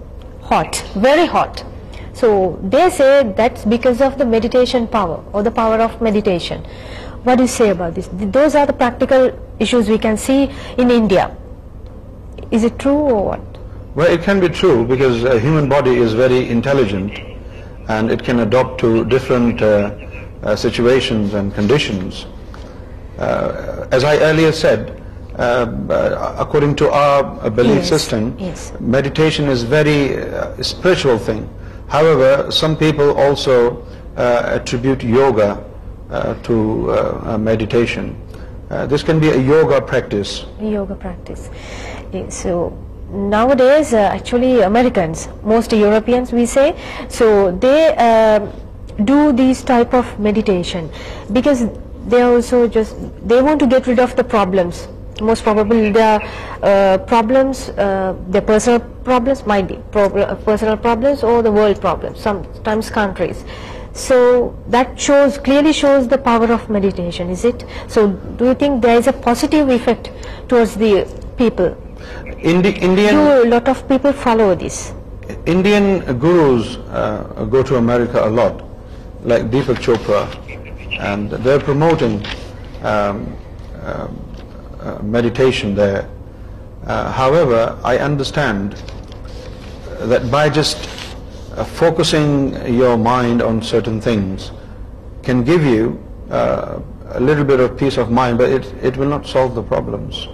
hot, 0.42 0.85
very 0.94 1.26
hot. 1.26 1.64
So 2.12 2.59
they 2.62 2.90
say 2.90 3.33
that's 3.37 3.64
because 3.64 4.00
of 4.00 4.18
the 4.18 4.24
meditation 4.24 4.87
power 4.87 5.22
or 5.33 5.42
the 5.42 5.50
power 5.50 5.80
of 5.80 6.00
meditation. 6.00 6.64
What 7.26 7.40
is 7.40 7.50
see 7.50 7.68
up 7.70 7.82
those 8.34 8.56
آریکٹیکل 8.56 9.28
see 10.24 10.44
India 10.78 11.26
true 12.76 13.38
because 14.88 15.24
human 15.44 15.68
body 15.68 15.98
is 16.02 16.14
very 16.14 16.44
intelligent 16.52 17.18
and 17.90 18.10
it 18.12 18.24
can 18.26 18.40
adapt 18.40 18.84
different 19.10 19.62
situations 20.58 21.34
and 21.37 21.52
conditions 21.56 22.22
as 23.90 24.04
I 24.10 24.50
said 24.60 24.90
according 25.90 26.74
to 26.84 26.90
our 26.94 27.22
belief 27.54 27.84
system 27.88 28.30
meditation 28.96 29.48
is 29.50 29.64
very 29.72 29.98
spiritual 30.58 31.16
thing 31.24 31.44
how 31.94 32.50
some 32.60 32.74
people 32.84 33.10
also 33.28 33.58
attribute 34.24 35.04
yoga 35.04 35.52
yoga 39.36 39.78
practice 39.90 40.38
so 42.32 42.68
now 43.30 43.52
this 43.58 43.92
actually 43.94 44.62
Americans 44.62 45.26
most 45.44 45.72
Europeans 45.74 46.32
we 46.34 46.46
see 46.54 46.70
so 47.18 47.26
they 47.62 47.78
do 48.98 49.30
these 49.38 49.62
type 49.66 49.94
of 49.96 50.18
meditation 50.24 50.86
because 51.32 51.62
they 52.10 52.20
also 52.22 52.64
just 52.74 53.00
they 53.30 53.40
want 53.42 53.60
to 53.60 53.66
get 53.72 53.88
rid 53.88 54.00
of 54.00 54.16
the 54.18 54.22
problems 54.30 54.86
most 55.22 55.44
problem 57.04 57.50
personal 60.44 60.74
problems 60.82 61.24
or 61.24 61.42
so 63.94 64.48
that 64.72 64.98
shows 65.00 65.38
clearly 65.44 65.72
shows 65.80 66.11
the 66.11 66.16
power 66.24 66.50
of 66.52 66.68
meditation 66.70 67.33
this 67.33 67.44
a 68.85 69.12
positive 69.24 69.54
effect 69.70 70.09
to 70.50 70.62
the 70.78 70.92
people 71.37 71.70
follow 74.22 74.52
these 74.61 74.80
Indian 75.46 75.96
gurus 76.22 76.76
go 77.52 77.61
to 77.68 77.76
America 77.76 78.62
like 79.26 79.50
Deepak 79.52 79.80
Chopra 79.85 81.33
they 81.44 81.52
are 81.52 81.59
promoting 81.66 82.18
meditation 85.14 85.76
the 85.76 85.98
how 87.18 87.42
I 87.83 87.98
understand 87.98 88.74
this 90.57 90.88
Uh, 91.54 91.62
focusing 91.62 92.54
your 92.76 92.96
mind 92.98 93.40
on 93.40 93.62
certain 93.62 94.00
things 94.00 94.50
can 95.22 95.44
give 95.44 95.64
you 95.64 95.85
uh, 96.30 96.80
a 97.18 97.20
little 97.20 97.44
bit 97.44 97.61
of 97.61 97.76
peace 97.78 97.96
of 97.96 98.11
mind, 98.11 98.38
but 98.38 98.48
it 98.90 98.96
will 98.96 99.07
not 99.07 99.24
solve 99.24 99.54
the 99.54 99.62
problems. 99.62 100.26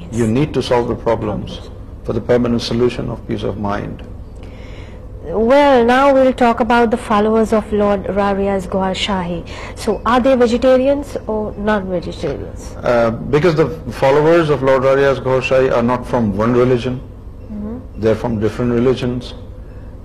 Yes. 0.00 0.08
You 0.20 0.26
need 0.26 0.54
to 0.54 0.62
solve 0.62 0.88
the 0.88 0.94
problems 0.94 1.58
for 2.04 2.14
the 2.14 2.20
permanent 2.28 2.62
solution 2.62 3.10
of 3.10 3.28
peace 3.28 3.42
of 3.42 3.60
mind. 3.60 4.02
Well, 5.24 5.84
now 5.84 6.14
we'll 6.14 6.32
talk 6.32 6.60
about 6.60 6.90
the 6.90 7.00
followers 7.10 7.52
of 7.52 7.70
Lord 7.70 8.04
Rariaz 8.04 8.66
Gowar 8.66 8.96
Shahi. 9.04 9.46
So, 9.76 10.00
are 10.06 10.18
they 10.18 10.34
vegetarians 10.34 11.18
or 11.26 11.52
non-vegetarians? 11.58 12.74
Uh, 12.76 13.10
because 13.36 13.54
the 13.54 13.68
followers 14.00 14.48
of 14.48 14.62
Lord 14.62 14.82
Rariaz 14.84 15.22
Gowar 15.22 15.42
Shahi 15.42 15.70
are 15.70 15.86
not 15.94 16.06
from 16.06 16.34
one 16.44 16.54
religion, 16.54 17.00
mm-hmm. 17.00 17.80
they're 18.00 18.22
from 18.26 18.40
different 18.40 18.72
religions. 18.72 19.32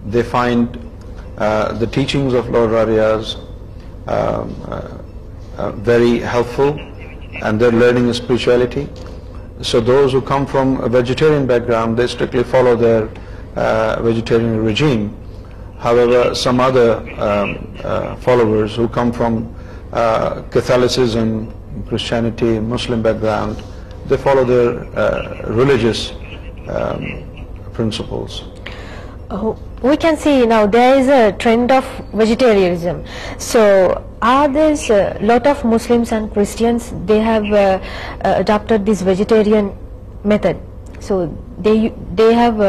They 0.07 0.23
find 0.23 0.79
uh, 1.37 1.73
the 1.73 1.87
teachings 1.87 2.33
of 2.33 2.49
Lord 2.49 2.71
Rarias 2.71 3.35
um, 3.35 3.45
uh, 4.07 4.97
uh, 5.57 5.71
very 5.71 6.19
helpful, 6.19 6.79
and 7.43 7.59
they're 7.59 7.71
learning 7.71 8.11
spirituality. 8.13 8.87
So 9.61 9.81
those 9.81 10.13
who 10.13 10.21
come 10.21 10.45
from 10.45 10.79
a 10.81 10.89
vegetarian 10.89 11.45
background, 11.45 11.97
they 11.97 12.07
strictly 12.07 12.43
follow 12.43 12.75
their 12.75 13.09
vegetarian 14.01 14.63
regime. 14.63 15.15
However, 15.79 16.33
some 16.33 16.61
other 16.61 17.01
um, 17.19 18.17
followers 18.19 18.75
who 18.75 18.87
come 18.87 19.11
from 19.11 19.53
Catholicism, 20.49 21.53
Christianity, 21.87 22.59
Muslim 22.59 23.01
background, 23.01 23.61
they 24.07 24.15
follow 24.15 24.45
their 24.45 25.45
religious 25.45 26.13
um, 26.69 27.45
principles. 27.73 28.43
Oh, 29.29 29.57
we 29.81 29.95
can 29.95 30.17
see 30.17 30.45
now 30.45 30.65
there 30.67 30.95
is 30.99 31.07
a 31.07 31.31
trend 31.31 31.71
of 31.71 31.85
vegetarianism. 32.11 33.03
So 33.37 34.03
are 34.21 34.49
there's 34.49 34.89
a 34.89 35.15
uh, 35.15 35.17
lot 35.21 35.47
of 35.47 35.63
Muslims 35.63 36.11
and 36.11 36.33
Christians, 36.33 36.91
they 37.05 37.19
have 37.19 37.45
uh, 37.45 37.79
uh, 38.09 38.33
adopted 38.35 38.85
this 38.85 39.01
vegetarian 39.01 39.71
method. 40.25 40.59
So 40.99 41.33
they 41.61 42.33
have 42.39 42.59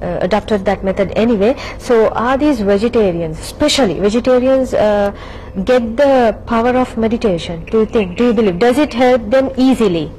adopted 0.00 0.66
that 0.66 0.84
method 0.84 1.12
anyway. 1.16 1.56
So 1.78 2.10
are 2.10 2.36
these 2.36 2.60
vegetarians, 2.60 3.38
especially 3.38 3.98
vegetarians, 4.00 4.72
get 4.72 5.96
the 5.96 6.36
power 6.46 6.76
of 6.84 6.94
meditation? 6.98 7.64
Do 7.70 7.80
you 7.80 7.86
think? 7.86 8.18
Do 8.18 8.26
you 8.26 8.34
believe? 8.34 8.58
Does 8.58 8.76
it 8.76 8.92
help 8.92 9.30
them 9.30 9.48
easily? 9.56 10.12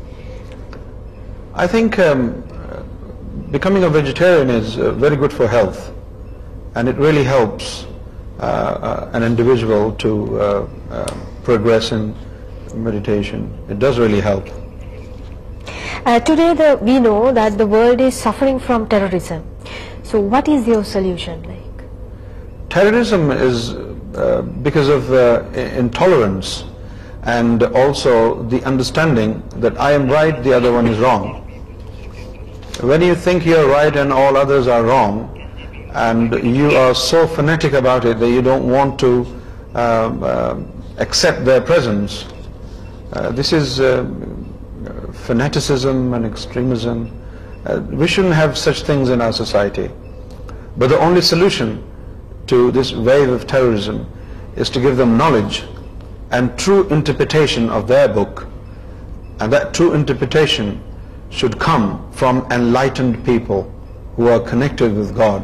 I 1.53 1.67
think 1.67 1.99
um, 1.99 2.43
becoming 3.51 3.83
a 3.83 3.89
vegetarian 3.89 4.49
is 4.49 4.73
very 4.73 5.15
good 5.15 5.41
for 5.41 5.47
health. 5.47 5.83
And 6.79 6.91
it 6.91 6.97
really 7.03 7.23
helps 7.23 7.71
uh, 7.79 8.45
uh, 8.45 9.17
an 9.17 9.23
individual 9.23 9.91
to 10.03 10.11
uh, 10.45 11.03
progress 11.47 11.91
in 11.97 12.05
meditation. 12.87 13.45
It 13.69 13.79
does 13.79 13.99
really 13.99 14.21
help. 14.21 14.51
Today 16.31 16.75
we 16.89 16.95
know 17.05 17.21
that 17.37 17.57
the 17.61 17.67
world 17.75 18.01
is 18.07 18.13
suffering 18.13 18.59
from 18.59 18.87
terrorism. 18.87 19.45
So 20.03 20.21
what 20.35 20.49
is 20.55 20.67
your 20.71 20.83
solution 20.83 21.41
like? 21.43 21.83
Terrorism 22.75 23.31
is 23.31 23.69
because 24.67 24.89
of 24.97 25.13
intolerance 25.57 26.55
and 27.37 27.63
also 27.85 28.19
the 28.53 28.61
understanding 28.65 29.41
that 29.55 29.79
I 29.79 29.93
am 29.93 30.07
right, 30.09 30.43
the 30.43 30.53
other 30.59 30.73
one 30.73 30.87
is 30.87 30.99
wrong. 30.99 31.33
When 32.91 33.01
you 33.01 33.15
think 33.15 33.45
you're 33.45 33.67
right 33.69 33.95
and 34.03 34.13
all 34.21 34.41
others 34.43 34.67
are 34.67 34.83
wrong, 34.91 35.23
and 36.03 36.33
you 36.59 36.71
are 36.77 36.93
so 36.93 37.25
fanatic 37.25 37.73
about 37.73 38.05
it 38.05 38.19
that 38.19 38.29
you 38.29 38.41
don't 38.41 38.69
want 38.69 38.99
to 38.99 39.11
um, 39.13 39.75
uh, 39.75 40.57
accept 40.97 41.45
their 41.45 41.61
presence. 41.61 42.25
Uh, 43.13 43.31
this 43.31 43.53
is 43.53 43.79
uh, 43.79 44.05
fanaticism 45.13 46.13
and 46.13 46.25
extremism. 46.25 47.21
We 47.97 48.07
shouldn't 48.07 48.35
have 48.35 48.57
such 48.57 48.83
things 48.83 49.09
in 49.09 49.21
our 49.21 49.33
society. 49.33 49.89
But 50.77 50.89
the 50.89 50.99
only 50.99 51.21
solution 51.21 51.83
to 52.47 52.69
this 52.71 52.91
wave 52.93 53.29
of 53.29 53.47
terrorism 53.47 54.05
is 54.55 54.69
to 54.71 54.81
give 54.81 54.97
them 54.97 55.17
knowledge 55.17 55.63
and 56.31 56.55
true 56.59 56.87
interpretation 56.89 57.69
of 57.69 57.87
their 57.87 58.07
book, 58.07 58.47
and 59.39 59.51
that 59.51 59.73
true 59.73 59.93
interpretation 59.93 60.83
should 61.31 61.57
come 61.57 61.89
from 62.11 62.45
enlightened 62.51 63.25
people 63.25 63.71
who 64.15 64.27
are 64.27 64.41
connected 64.41 64.93
with 64.93 65.15
God 65.15 65.43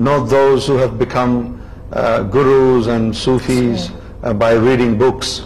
not 0.00 0.28
those 0.30 0.66
who 0.66 0.76
have 0.82 0.98
become 0.98 1.34
uh, 1.42 2.22
gurus 2.22 2.86
and 2.86 3.16
Sufis 3.22 3.90
uh, 3.90 4.32
by 4.32 4.52
reading 4.52 4.96
books, 4.98 5.42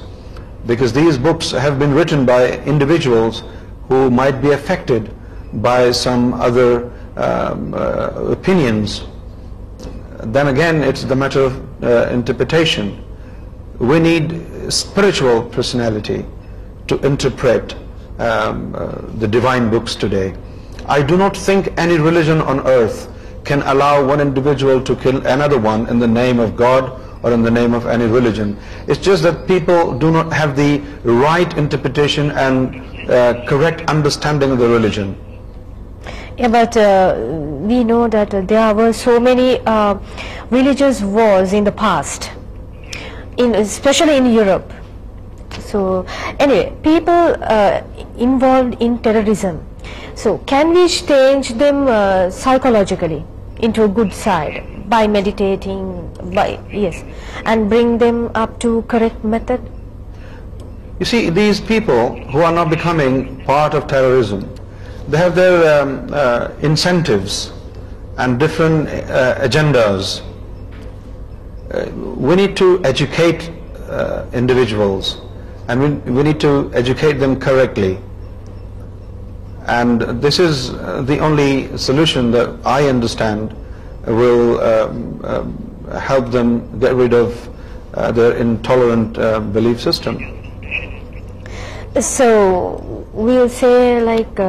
because 0.66 0.92
these 0.92 1.18
books 1.26 1.50
have 1.50 1.78
been 1.78 1.94
written 1.94 2.24
by 2.24 2.42
individuals 2.74 3.42
who 3.88 4.10
might 4.10 4.40
be 4.42 4.50
affected 4.50 5.10
by 5.54 5.90
some 5.90 6.34
other 6.34 6.68
um, 6.74 7.74
uh, 7.74 8.36
opinions. 8.36 9.02
Then 10.36 10.48
again, 10.48 10.82
it's 10.82 11.04
the 11.04 11.16
matter 11.16 11.40
of 11.40 12.10
interpretation. 12.18 12.92
We 13.78 14.00
need 14.00 14.32
spiritual 14.72 15.42
personality 15.56 16.24
to 16.88 16.98
interpret 17.06 17.74
um, 18.18 18.72
the 19.18 19.28
divine 19.28 19.68
books 19.70 19.94
today. 19.94 20.34
I 20.86 21.02
do 21.02 21.18
not 21.18 21.36
think 21.36 21.68
any 21.78 21.98
religion 21.98 22.40
on 22.40 22.66
earth 22.78 23.02
but 23.44 23.52
we 37.68 37.78
know 37.84 38.06
they 38.12 38.56
are 38.56 38.90
some 39.22 39.34
religion 40.52 40.90
wars 41.12 41.54
in 41.54 41.64
past 41.80 42.22
especially 43.56 44.18
پیپلزم 46.82 49.54
so 50.22 50.36
can 50.46 50.68
we 50.76 50.86
change 51.06 51.52
them 51.60 51.86
psychologically 52.42 53.20
good 53.96 54.12
side 54.22 54.54
by 54.90 55.08
meditation 55.08 55.68
people 61.66 61.92
who 62.34 62.44
are 62.44 62.52
not 62.52 62.66
become 62.70 63.00
part 63.46 63.74
of 63.74 63.88
terrorism 63.90 64.38
they 65.12 65.16
have 65.18 65.30
their 65.36 65.52
incentives 66.68 67.30
and 68.16 68.38
different 68.40 68.88
agendas 69.10 70.02
we 72.24 72.34
need 72.36 72.56
to 72.58 72.76
educate 72.86 73.42
individuals 74.36 75.14
we 75.68 75.74
need 76.22 76.40
to 76.40 76.58
educate 76.76 77.20
them 77.20 77.34
correctly 77.46 77.94
only 79.72 81.52
solution 81.78 82.34
I 82.64 82.88
understand 82.88 83.52
get 86.82 86.90
rid 86.98 87.14
of 87.14 87.48
the 88.14 88.30
intolerant 88.40 89.18
belief 89.52 89.80
system 89.82 90.14
so 92.02 92.26
we'll 93.14 93.48
see 93.58 93.74
like 94.04 94.40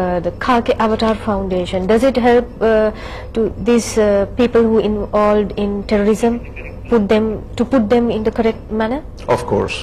foundation 1.26 1.80
does 1.88 2.04
it 2.06 2.18
help 2.24 2.64
to 3.34 3.42
these 3.68 3.98
people 4.38 4.62
had 5.14 5.54
put 6.90 7.02
them 7.10 7.26
to 7.58 7.64
put 7.70 7.82
them 7.92 8.06
in 8.16 8.24
the 8.26 8.32
course 9.50 9.76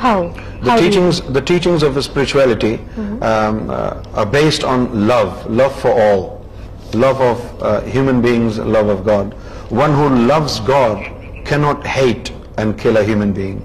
The 0.00 1.42
teachings 1.46 1.82
of 1.82 2.02
spirituality 2.02 2.76
mm-hmm. 2.76 3.22
um, 3.22 3.70
uh, 3.70 4.20
are 4.20 4.26
based 4.26 4.64
on 4.64 5.06
love 5.06 5.80
for 5.80 5.90
all, 5.90 6.46
love 6.94 7.20
of 7.20 7.40
uh, 7.40 7.80
human 7.82 8.22
beings, 8.22 8.58
love 8.58 8.88
of 8.88 9.04
God. 9.04 9.34
One 9.68 9.92
who 9.92 10.08
loves 10.26 10.60
God 10.60 11.44
cannot 11.44 11.86
hate 11.86 12.32
and 12.56 12.78
kill 12.78 12.96
a 12.96 13.04
human 13.04 13.32
being. 13.32 13.58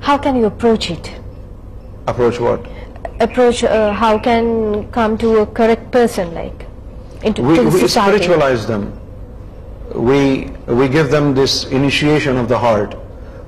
How 0.00 0.18
can 0.18 0.36
you 0.36 0.46
approach 0.46 0.90
it? 0.90 1.12
Approach 2.08 2.40
what? 2.40 2.66
Approach 3.20 3.62
uh, 3.64 3.92
how 3.92 4.18
can 4.18 4.90
come 4.90 5.18
to 5.18 5.38
a 5.38 5.46
correct 5.46 5.90
person, 5.92 6.34
like 6.34 6.66
into 7.22 7.42
society. 7.44 7.82
We 7.82 7.88
spiritualize 7.88 8.66
them. 8.66 8.98
We 9.94 10.88
give 10.88 11.10
them 11.10 11.34
this 11.34 11.64
initiation 11.66 12.36
of 12.36 12.48
the 12.48 12.58
heart. 12.58 12.94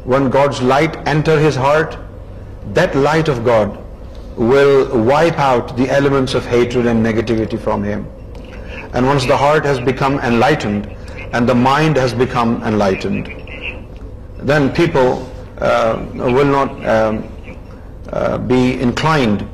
When 0.05 0.31
God's 0.31 0.62
light 0.62 0.96
enters 1.09 1.42
his 1.42 1.57
heart, 1.57 1.98
that 2.74 2.94
light 2.94 3.29
of 3.29 3.44
God 3.44 3.79
will 4.37 5.05
wipe 5.05 5.38
out 5.38 5.76
the 5.76 5.88
elements 5.90 6.35
of 6.35 6.46
hatred 6.46 6.87
and 6.87 7.05
negativity 7.05 7.59
from 7.59 7.83
him. 7.83 8.07
And 8.92 9.07
once 9.07 9.26
the 9.26 9.37
heart 9.37 9.64
has 9.64 9.81
become 9.81 10.20
enlightened 10.20 10.87
and 11.33 11.48
the 11.48 11.55
mind 11.55 11.96
has 11.96 12.14
become 12.14 12.62
enlightened, 12.62 13.29
then 14.38 14.72
people 14.72 15.29
uh, 15.59 16.05
will 16.14 16.46
not 16.46 16.87
um, 16.87 17.29
uh, 18.12 18.38
be 18.38 18.81
inclined 18.81 19.46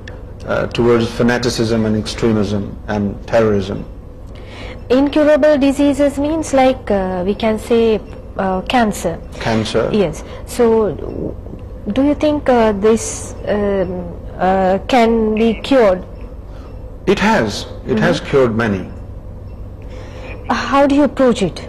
uh, 0.44 0.66
towards 0.66 1.08
fanaticism 1.10 1.86
and 1.86 1.96
extremism 1.96 2.78
and 2.88 3.16
terrorism. 3.26 3.84
Incurable 4.90 5.58
diseases 5.58 6.18
means 6.18 6.52
like 6.52 6.90
we 7.24 7.34
can 7.34 7.58
say 7.58 8.00
cancer. 8.38 9.18
Cancer. 9.40 9.88
Yes. 9.90 10.22
So 10.44 11.32
do 11.94 12.02
you 12.02 12.16
think 12.16 12.48
uh, 12.48 12.72
this 12.72 13.36
um, 13.46 14.12
uh, 14.38 14.80
can 14.88 15.36
be 15.36 15.54
cured? 15.54 16.04
It 17.06 17.20
has. 17.20 17.66
It 17.86 18.00
has 18.00 18.18
mm-hmm. 18.18 18.30
cured 18.30 18.56
many. 18.56 18.90
How 20.50 20.88
do 20.88 20.96
you 20.96 21.04
approach 21.04 21.42
it? 21.42 21.68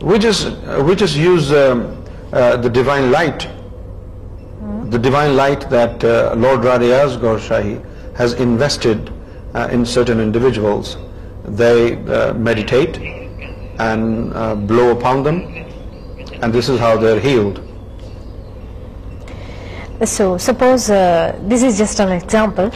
We 0.00 0.18
just 0.18 0.46
uh, 0.46 1.12
use 1.14 1.52
um, 1.52 2.04
the 2.30 2.70
divine 2.72 3.10
light, 3.10 3.40
mm-hmm. 3.40 4.88
the 4.88 4.98
divine 4.98 5.36
light 5.36 5.68
that 5.68 6.02
Lord 6.44 6.60
Rariaz 6.60 7.20
Gaur 7.20 7.36
Shahi 7.36 7.84
has 8.16 8.32
invested 8.32 9.12
in 9.68 9.84
certain 9.84 10.18
individuals. 10.20 10.96
They 11.44 11.96
meditate 12.32 12.96
and 13.78 14.32
blow 14.66 14.90
upon 14.92 15.22
them, 15.22 15.66
and 16.40 16.50
this 16.50 16.70
is 16.70 16.80
how 16.80 16.96
they're 16.96 17.20
healed. 17.20 17.60
So 20.08 20.36
suppose 20.40 20.90
this 21.50 21.62
is 21.64 21.78
just 21.78 22.00
an 22.00 22.10
example 22.12 22.68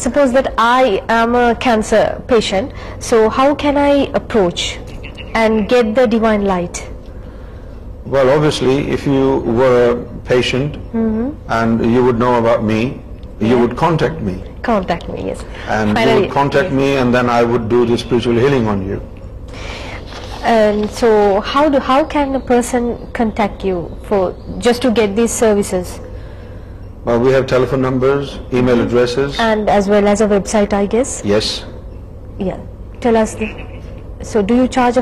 suppose 0.00 0.32
that 0.36 0.48
I 0.62 0.96
am 1.10 1.34
a 1.36 1.52
cancer 1.64 2.14
patient 2.26 3.00
so 3.08 3.16
how 3.38 3.54
can 3.58 3.76
I 3.78 4.04
approach 4.14 4.62
and 5.34 5.70
get 5.70 5.96
the 5.96 6.04
divine 6.10 6.44
light 6.46 6.78
you 8.16 9.32
patient 10.28 10.76
you 10.94 12.04
would 12.06 12.18
know about 12.20 12.62
me 12.62 12.84
ویٹیکٹ 13.40 14.22
messaging 14.22 14.84
so 21.00 21.08
how 21.54 22.02
can someone 22.12 22.92
contact 23.14 23.64
you 23.64 23.86
for 24.08 24.30
just 24.64 24.82
to 24.82 24.88
get 24.96 25.16
these 25.16 25.30
services 25.38 25.98
via 27.06 27.40
telephone 27.48 27.80
number 27.82 28.20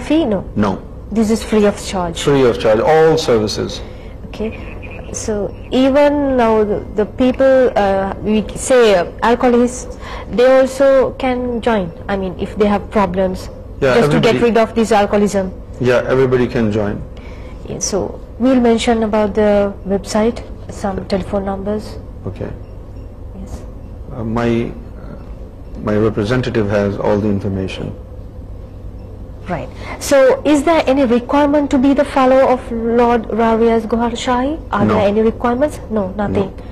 fee 0.06 0.24
no 0.24 0.40
no 0.56 0.74
this 1.16 1.30
is 1.32 1.44
free 1.44 1.66
of 1.66 1.86
charge 1.86 2.28
so 5.14 5.46
even 5.70 6.36
the 6.96 7.04
people 7.16 7.68
they 10.38 10.44
also 10.44 11.10
can 11.18 11.58
join some 11.62 12.48
everybody 16.26 16.48
so 17.88 18.06
we 18.40 18.48
we'll 18.48 18.60
mention 18.62 19.02
about 19.04 19.34
the 19.36 19.68
website 20.10 20.40
Some 20.72 21.04
telephone 21.06 21.44
numbers. 21.44 21.96
Okay. 22.26 22.50
Yes. 23.40 23.60
Uh, 24.12 24.22
uh, 24.22 24.24
my 24.24 25.96
representative 25.96 26.68
has 26.68 26.96
all 26.96 27.18
the 27.18 27.28
information. 27.28 27.92
Right. 29.48 29.68
So, 29.98 30.42
is 30.44 30.62
there 30.62 30.82
any 30.86 31.04
requirement 31.04 31.70
to 31.72 31.78
be 31.78 31.92
the 31.92 32.04
fellow 32.04 32.42
of 32.48 32.70
Lord 32.70 33.24
Rarias 33.42 33.86
Gohar 33.86 34.12
Shahi? 34.24 34.58
Are 34.70 34.86
there 34.86 35.08
any 35.14 35.22
requirements? 35.22 35.80
No, 35.90 36.10
nothing. 36.12 36.52
No. 36.58 36.68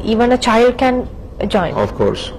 even 0.01 0.31
a 0.31 0.37
child 0.37 0.77
can 0.77 1.09
join. 1.47 1.73
Of 1.73 1.93
course. 1.95 2.31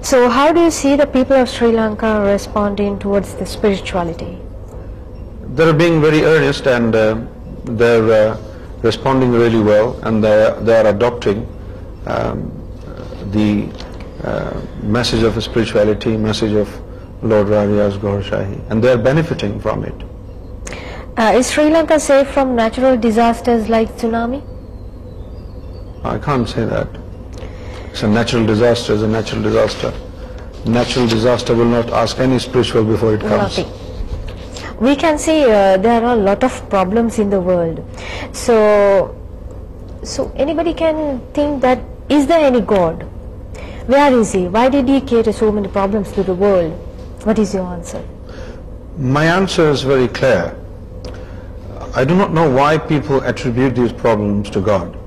So, 0.00 0.28
how 0.28 0.52
do 0.52 0.60
you 0.60 0.70
see 0.70 0.94
the 0.94 1.06
people 1.06 1.36
of 1.36 1.48
Sri 1.48 1.72
Lanka 1.72 2.12
responding 2.20 3.00
towards 3.00 3.34
the 3.34 3.46
spirituality? 3.46 4.38
They're 5.58 5.78
being 5.84 6.00
very 6.00 6.24
earnest 6.36 6.72
and 6.78 7.02
uh, 7.04 7.20
they 7.68 7.88
are 7.98 8.08
responding 8.84 9.32
well 9.34 9.64
wow 9.66 9.90
and 10.04 10.24
they 10.66 10.74
are 10.76 10.84
اڈا 10.86 11.08
the 13.34 13.50
message 14.96 15.24
of 15.26 15.32
spirituality 15.38 16.16
message 16.24 16.56
of 16.60 16.66
Lord 17.24 17.46
Gohar 18.02 18.20
and 18.68 18.76
they 18.82 18.90
are 18.90 18.96
benefiting 19.04 19.52
from 19.62 19.78
it 19.88 19.96
اسریلا 21.38 21.82
کا 21.88 21.98
save 22.00 22.22
from 22.34 22.48
natural 22.58 22.96
ڈیزاسٹرمیٹسٹر 22.96 24.08
natural 30.66 31.06
disaster 31.10 31.54
will 31.58 31.66
not 31.66 31.92
us 32.02 32.14
کی 33.56 33.62
We 34.84 34.96
can 35.00 35.18
see 35.22 35.34
uh, 35.44 35.76
there 35.82 36.04
are 36.04 36.14
a 36.14 36.22
lot 36.28 36.42
of 36.42 36.54
problems 36.68 37.18
in 37.20 37.30
the 37.30 37.40
world. 37.40 37.76
So 38.32 39.12
anybody 40.44 40.72
can 40.74 41.20
think 41.34 41.62
that, 41.62 41.78
is 42.08 42.26
there 42.26 42.44
any 42.44 42.60
God? 42.60 43.04
Where 43.86 44.12
is 44.12 44.32
He? 44.32 44.48
Why 44.48 44.68
did 44.68 44.88
He 44.88 45.00
create 45.00 45.32
so 45.36 45.52
many 45.52 45.68
problems 45.68 46.10
to 46.16 46.24
the 46.24 46.34
world? 46.34 46.72
What 47.22 47.38
is 47.38 47.54
your 47.54 47.68
answer? 47.72 48.02
My 48.96 49.24
answer 49.26 49.70
is 49.70 49.82
very 49.82 50.08
clear. 50.08 50.52
I 51.94 52.04
do 52.04 52.16
not 52.16 52.32
know 52.32 52.50
why 52.50 52.76
people 52.78 53.20
attribute 53.20 53.76
these 53.76 53.92
problems 53.92 54.50
to 54.50 54.60
God. 54.60 54.98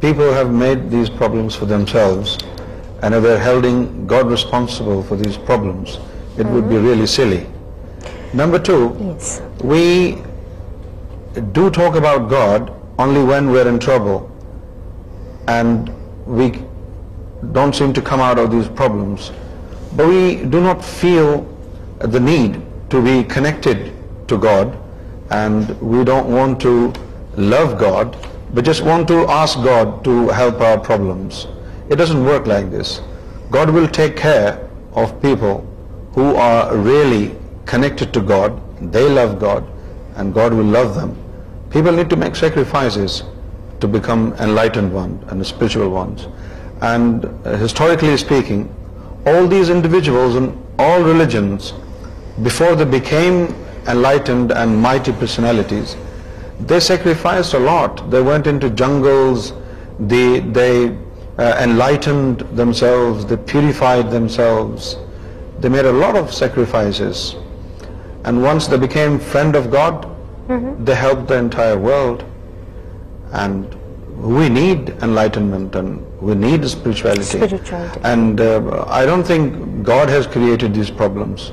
People 0.00 0.32
have 0.32 0.52
made 0.52 0.90
these 0.90 1.10
problems 1.10 1.56
for 1.56 1.66
themselves, 1.66 2.38
and 3.02 3.16
if 3.16 3.22
they're 3.24 3.44
holding 3.50 4.06
God 4.06 4.30
responsible 4.30 5.02
for 5.02 5.16
these 5.16 5.36
problems, 5.36 5.98
it 6.38 6.46
would 6.46 6.68
be 6.68 6.76
mm-hmm. 6.76 6.88
really 6.88 7.08
silly. 7.08 7.44
Number 8.38 8.58
two, 8.58 8.94
yes, 9.00 9.42
we 9.64 9.82
do 11.58 11.70
talk 11.76 11.94
about 12.00 12.24
God 12.28 12.70
only 13.04 13.22
when 13.24 13.46
we're 13.50 13.68
in 13.68 13.78
trouble, 13.84 14.18
and 15.48 15.88
we 16.40 16.48
don't 17.52 17.74
seem 17.74 17.94
to 17.94 18.02
come 18.02 18.20
out 18.20 18.38
of 18.42 18.50
these 18.50 18.68
problems. 18.68 19.30
But 19.96 20.08
we 20.08 20.34
do 20.56 20.60
not 20.60 20.84
feel 20.84 21.30
the 22.00 22.20
need 22.20 22.58
to 22.90 23.00
be 23.06 23.14
connected 23.24 23.78
to 24.28 24.36
God, 24.36 24.76
and 25.30 25.72
we 25.80 26.04
don't 26.04 26.30
want 26.40 26.60
to 26.60 26.92
love 27.38 27.78
God, 27.78 28.18
but 28.52 28.66
just 28.66 28.82
want 28.82 29.08
to 29.08 29.22
ask 29.38 29.56
God 29.62 30.04
to 30.10 30.28
help 30.28 30.60
our 30.60 30.78
problems. 30.90 31.46
It 31.88 31.96
doesn't 31.96 32.22
work 32.26 32.44
like 32.46 32.70
this. 32.70 33.00
God 33.50 33.70
will 33.70 33.88
take 33.88 34.14
care 34.14 34.52
of 34.92 35.18
people 35.24 35.64
who 36.12 36.36
are 36.36 36.62
really 36.76 37.32
connected 37.70 38.12
to 38.14 38.20
God 38.28 38.52
they 38.94 39.06
love 39.14 39.24
God 39.42 39.62
and 40.18 40.34
God 40.36 40.52
will 40.58 40.66
love 40.72 40.82
them 41.00 41.10
people 41.72 41.94
need 41.94 42.10
to 42.10 42.16
make 42.16 42.36
sacrifices 42.36 43.04
historically 47.64 48.12
speaking 48.14 48.64
all 49.28 49.50
these 49.50 49.70
individual 49.70 50.44
religions 51.06 51.72
before 52.44 52.74
the 52.78 52.84
became 52.90 53.44
lightened 53.94 54.52
and 54.52 54.76
mighty 55.04 55.12
personalities 55.20 55.94
they 56.70 56.80
sacrifice 56.80 57.54
lightened 61.76 62.42
themselves 62.80 63.24
they 63.32 63.44
purified 63.52 64.12
themselves 64.36 64.94
they 65.62 65.68
Mir 65.68 65.84
a 65.84 66.00
lot 66.02 66.16
of 66.22 66.32
sacrifice 66.34 67.00
And 68.26 68.42
once 68.42 68.66
they 68.70 68.78
became 68.82 69.18
friend 69.32 69.56
of 69.60 69.66
God, 69.70 70.06
mm-hmm. 70.48 70.72
they 70.84 70.94
helped 71.06 71.28
the 71.32 71.36
entire 71.38 71.78
world. 71.88 72.24
And 73.44 73.76
we 74.38 74.48
need 74.48 74.90
enlightenment 75.08 75.78
and 75.80 76.20
we 76.30 76.34
need 76.34 76.68
spirituality. 76.72 77.60
And 78.14 78.40
uh, 78.40 78.84
I 79.00 79.06
don't 79.06 79.24
think 79.32 79.86
God 79.92 80.12
has 80.16 80.26
created 80.26 80.82
these 80.82 80.90
problems. 81.02 81.52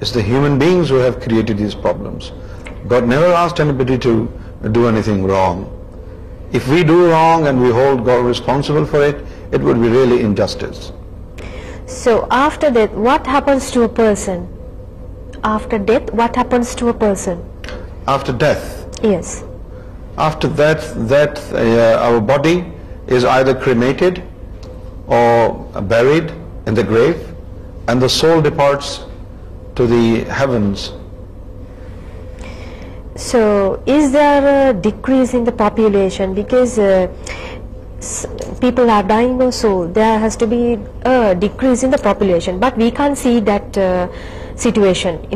It's 0.00 0.12
the 0.18 0.26
human 0.30 0.58
beings 0.58 0.90
who 0.94 1.00
have 1.06 1.20
created 1.20 1.64
these 1.64 1.76
problems. 1.86 2.32
God 2.88 3.08
never 3.14 3.32
asked 3.44 3.60
anybody 3.60 3.98
to 4.10 4.14
do 4.80 4.86
anything 4.88 5.24
wrong. 5.32 5.64
If 6.52 6.68
we 6.74 6.84
do 6.92 7.00
wrong 7.12 7.46
and 7.46 7.62
we 7.62 7.72
hold 7.80 8.04
God 8.04 8.24
responsible 8.24 8.86
for 8.92 9.02
it, 9.12 9.24
it 9.52 9.60
would 9.60 9.82
be 9.82 9.88
really 9.88 10.20
injustice. 10.28 10.92
So 11.86 12.14
after 12.30 12.70
that, 12.70 12.94
what 13.10 13.26
happens 13.34 13.72
to 13.78 13.90
a 13.90 13.92
person 14.04 14.46
death 15.44 16.10
what 16.18 16.36
happens 16.38 16.74
to 16.76 16.88
a 16.88 16.92
person 16.98 17.34
death 18.38 19.02
yes 19.06 19.34
after 20.16 20.48
body 22.26 22.60
کر 23.08 24.10
soul 28.20 28.42
depart 28.42 28.82
to 29.76 29.86
divine 29.86 30.74
so 33.30 33.38
is 33.94 34.12
there 34.12 34.72
decrease 34.82 35.34
in 35.34 35.44
population 35.56 36.32
back 36.34 36.54
people 38.60 38.90
are 38.90 39.02
dying 39.06 39.50
so 39.52 39.84
there 39.94 40.16
has 40.22 40.36
to 40.38 40.46
be 40.46 40.74
decrease 41.40 41.84
in 41.84 41.90
population 42.02 42.58
but 42.60 42.78
we 42.78 42.90
can 42.96 43.14
see 43.22 43.40
the 43.46 43.50
situations 44.62 45.26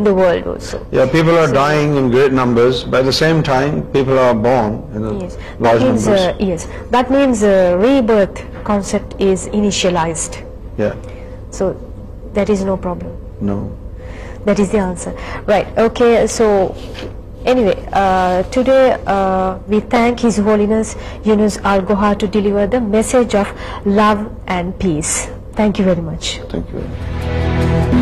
rebirth 7.82 8.42
so 11.52 11.70
that 12.36 12.50
is 12.50 12.64
no 12.66 12.76
problem 12.76 13.68
that 14.46 14.60
is 14.60 14.72
the answer 14.72 15.10
right 15.48 15.78
okay 15.78 16.14
so 16.30 16.48
every 17.44 17.70
day 18.66 18.84
we 19.68 19.80
thank 19.90 20.24
his 20.24 20.38
holiness 20.66 20.94
you 21.26 21.34
knows 21.34 21.58
our 21.72 21.78
goal 22.02 22.12
to 22.18 22.26
deliver 22.32 22.66
the 22.72 22.78
message 22.88 23.36
of 23.36 23.52
love 23.86 24.12
and 24.56 24.72
peace 24.82 25.16
thank 25.56 25.80
you 25.80 25.86
very 25.86 26.00
much 26.10 28.00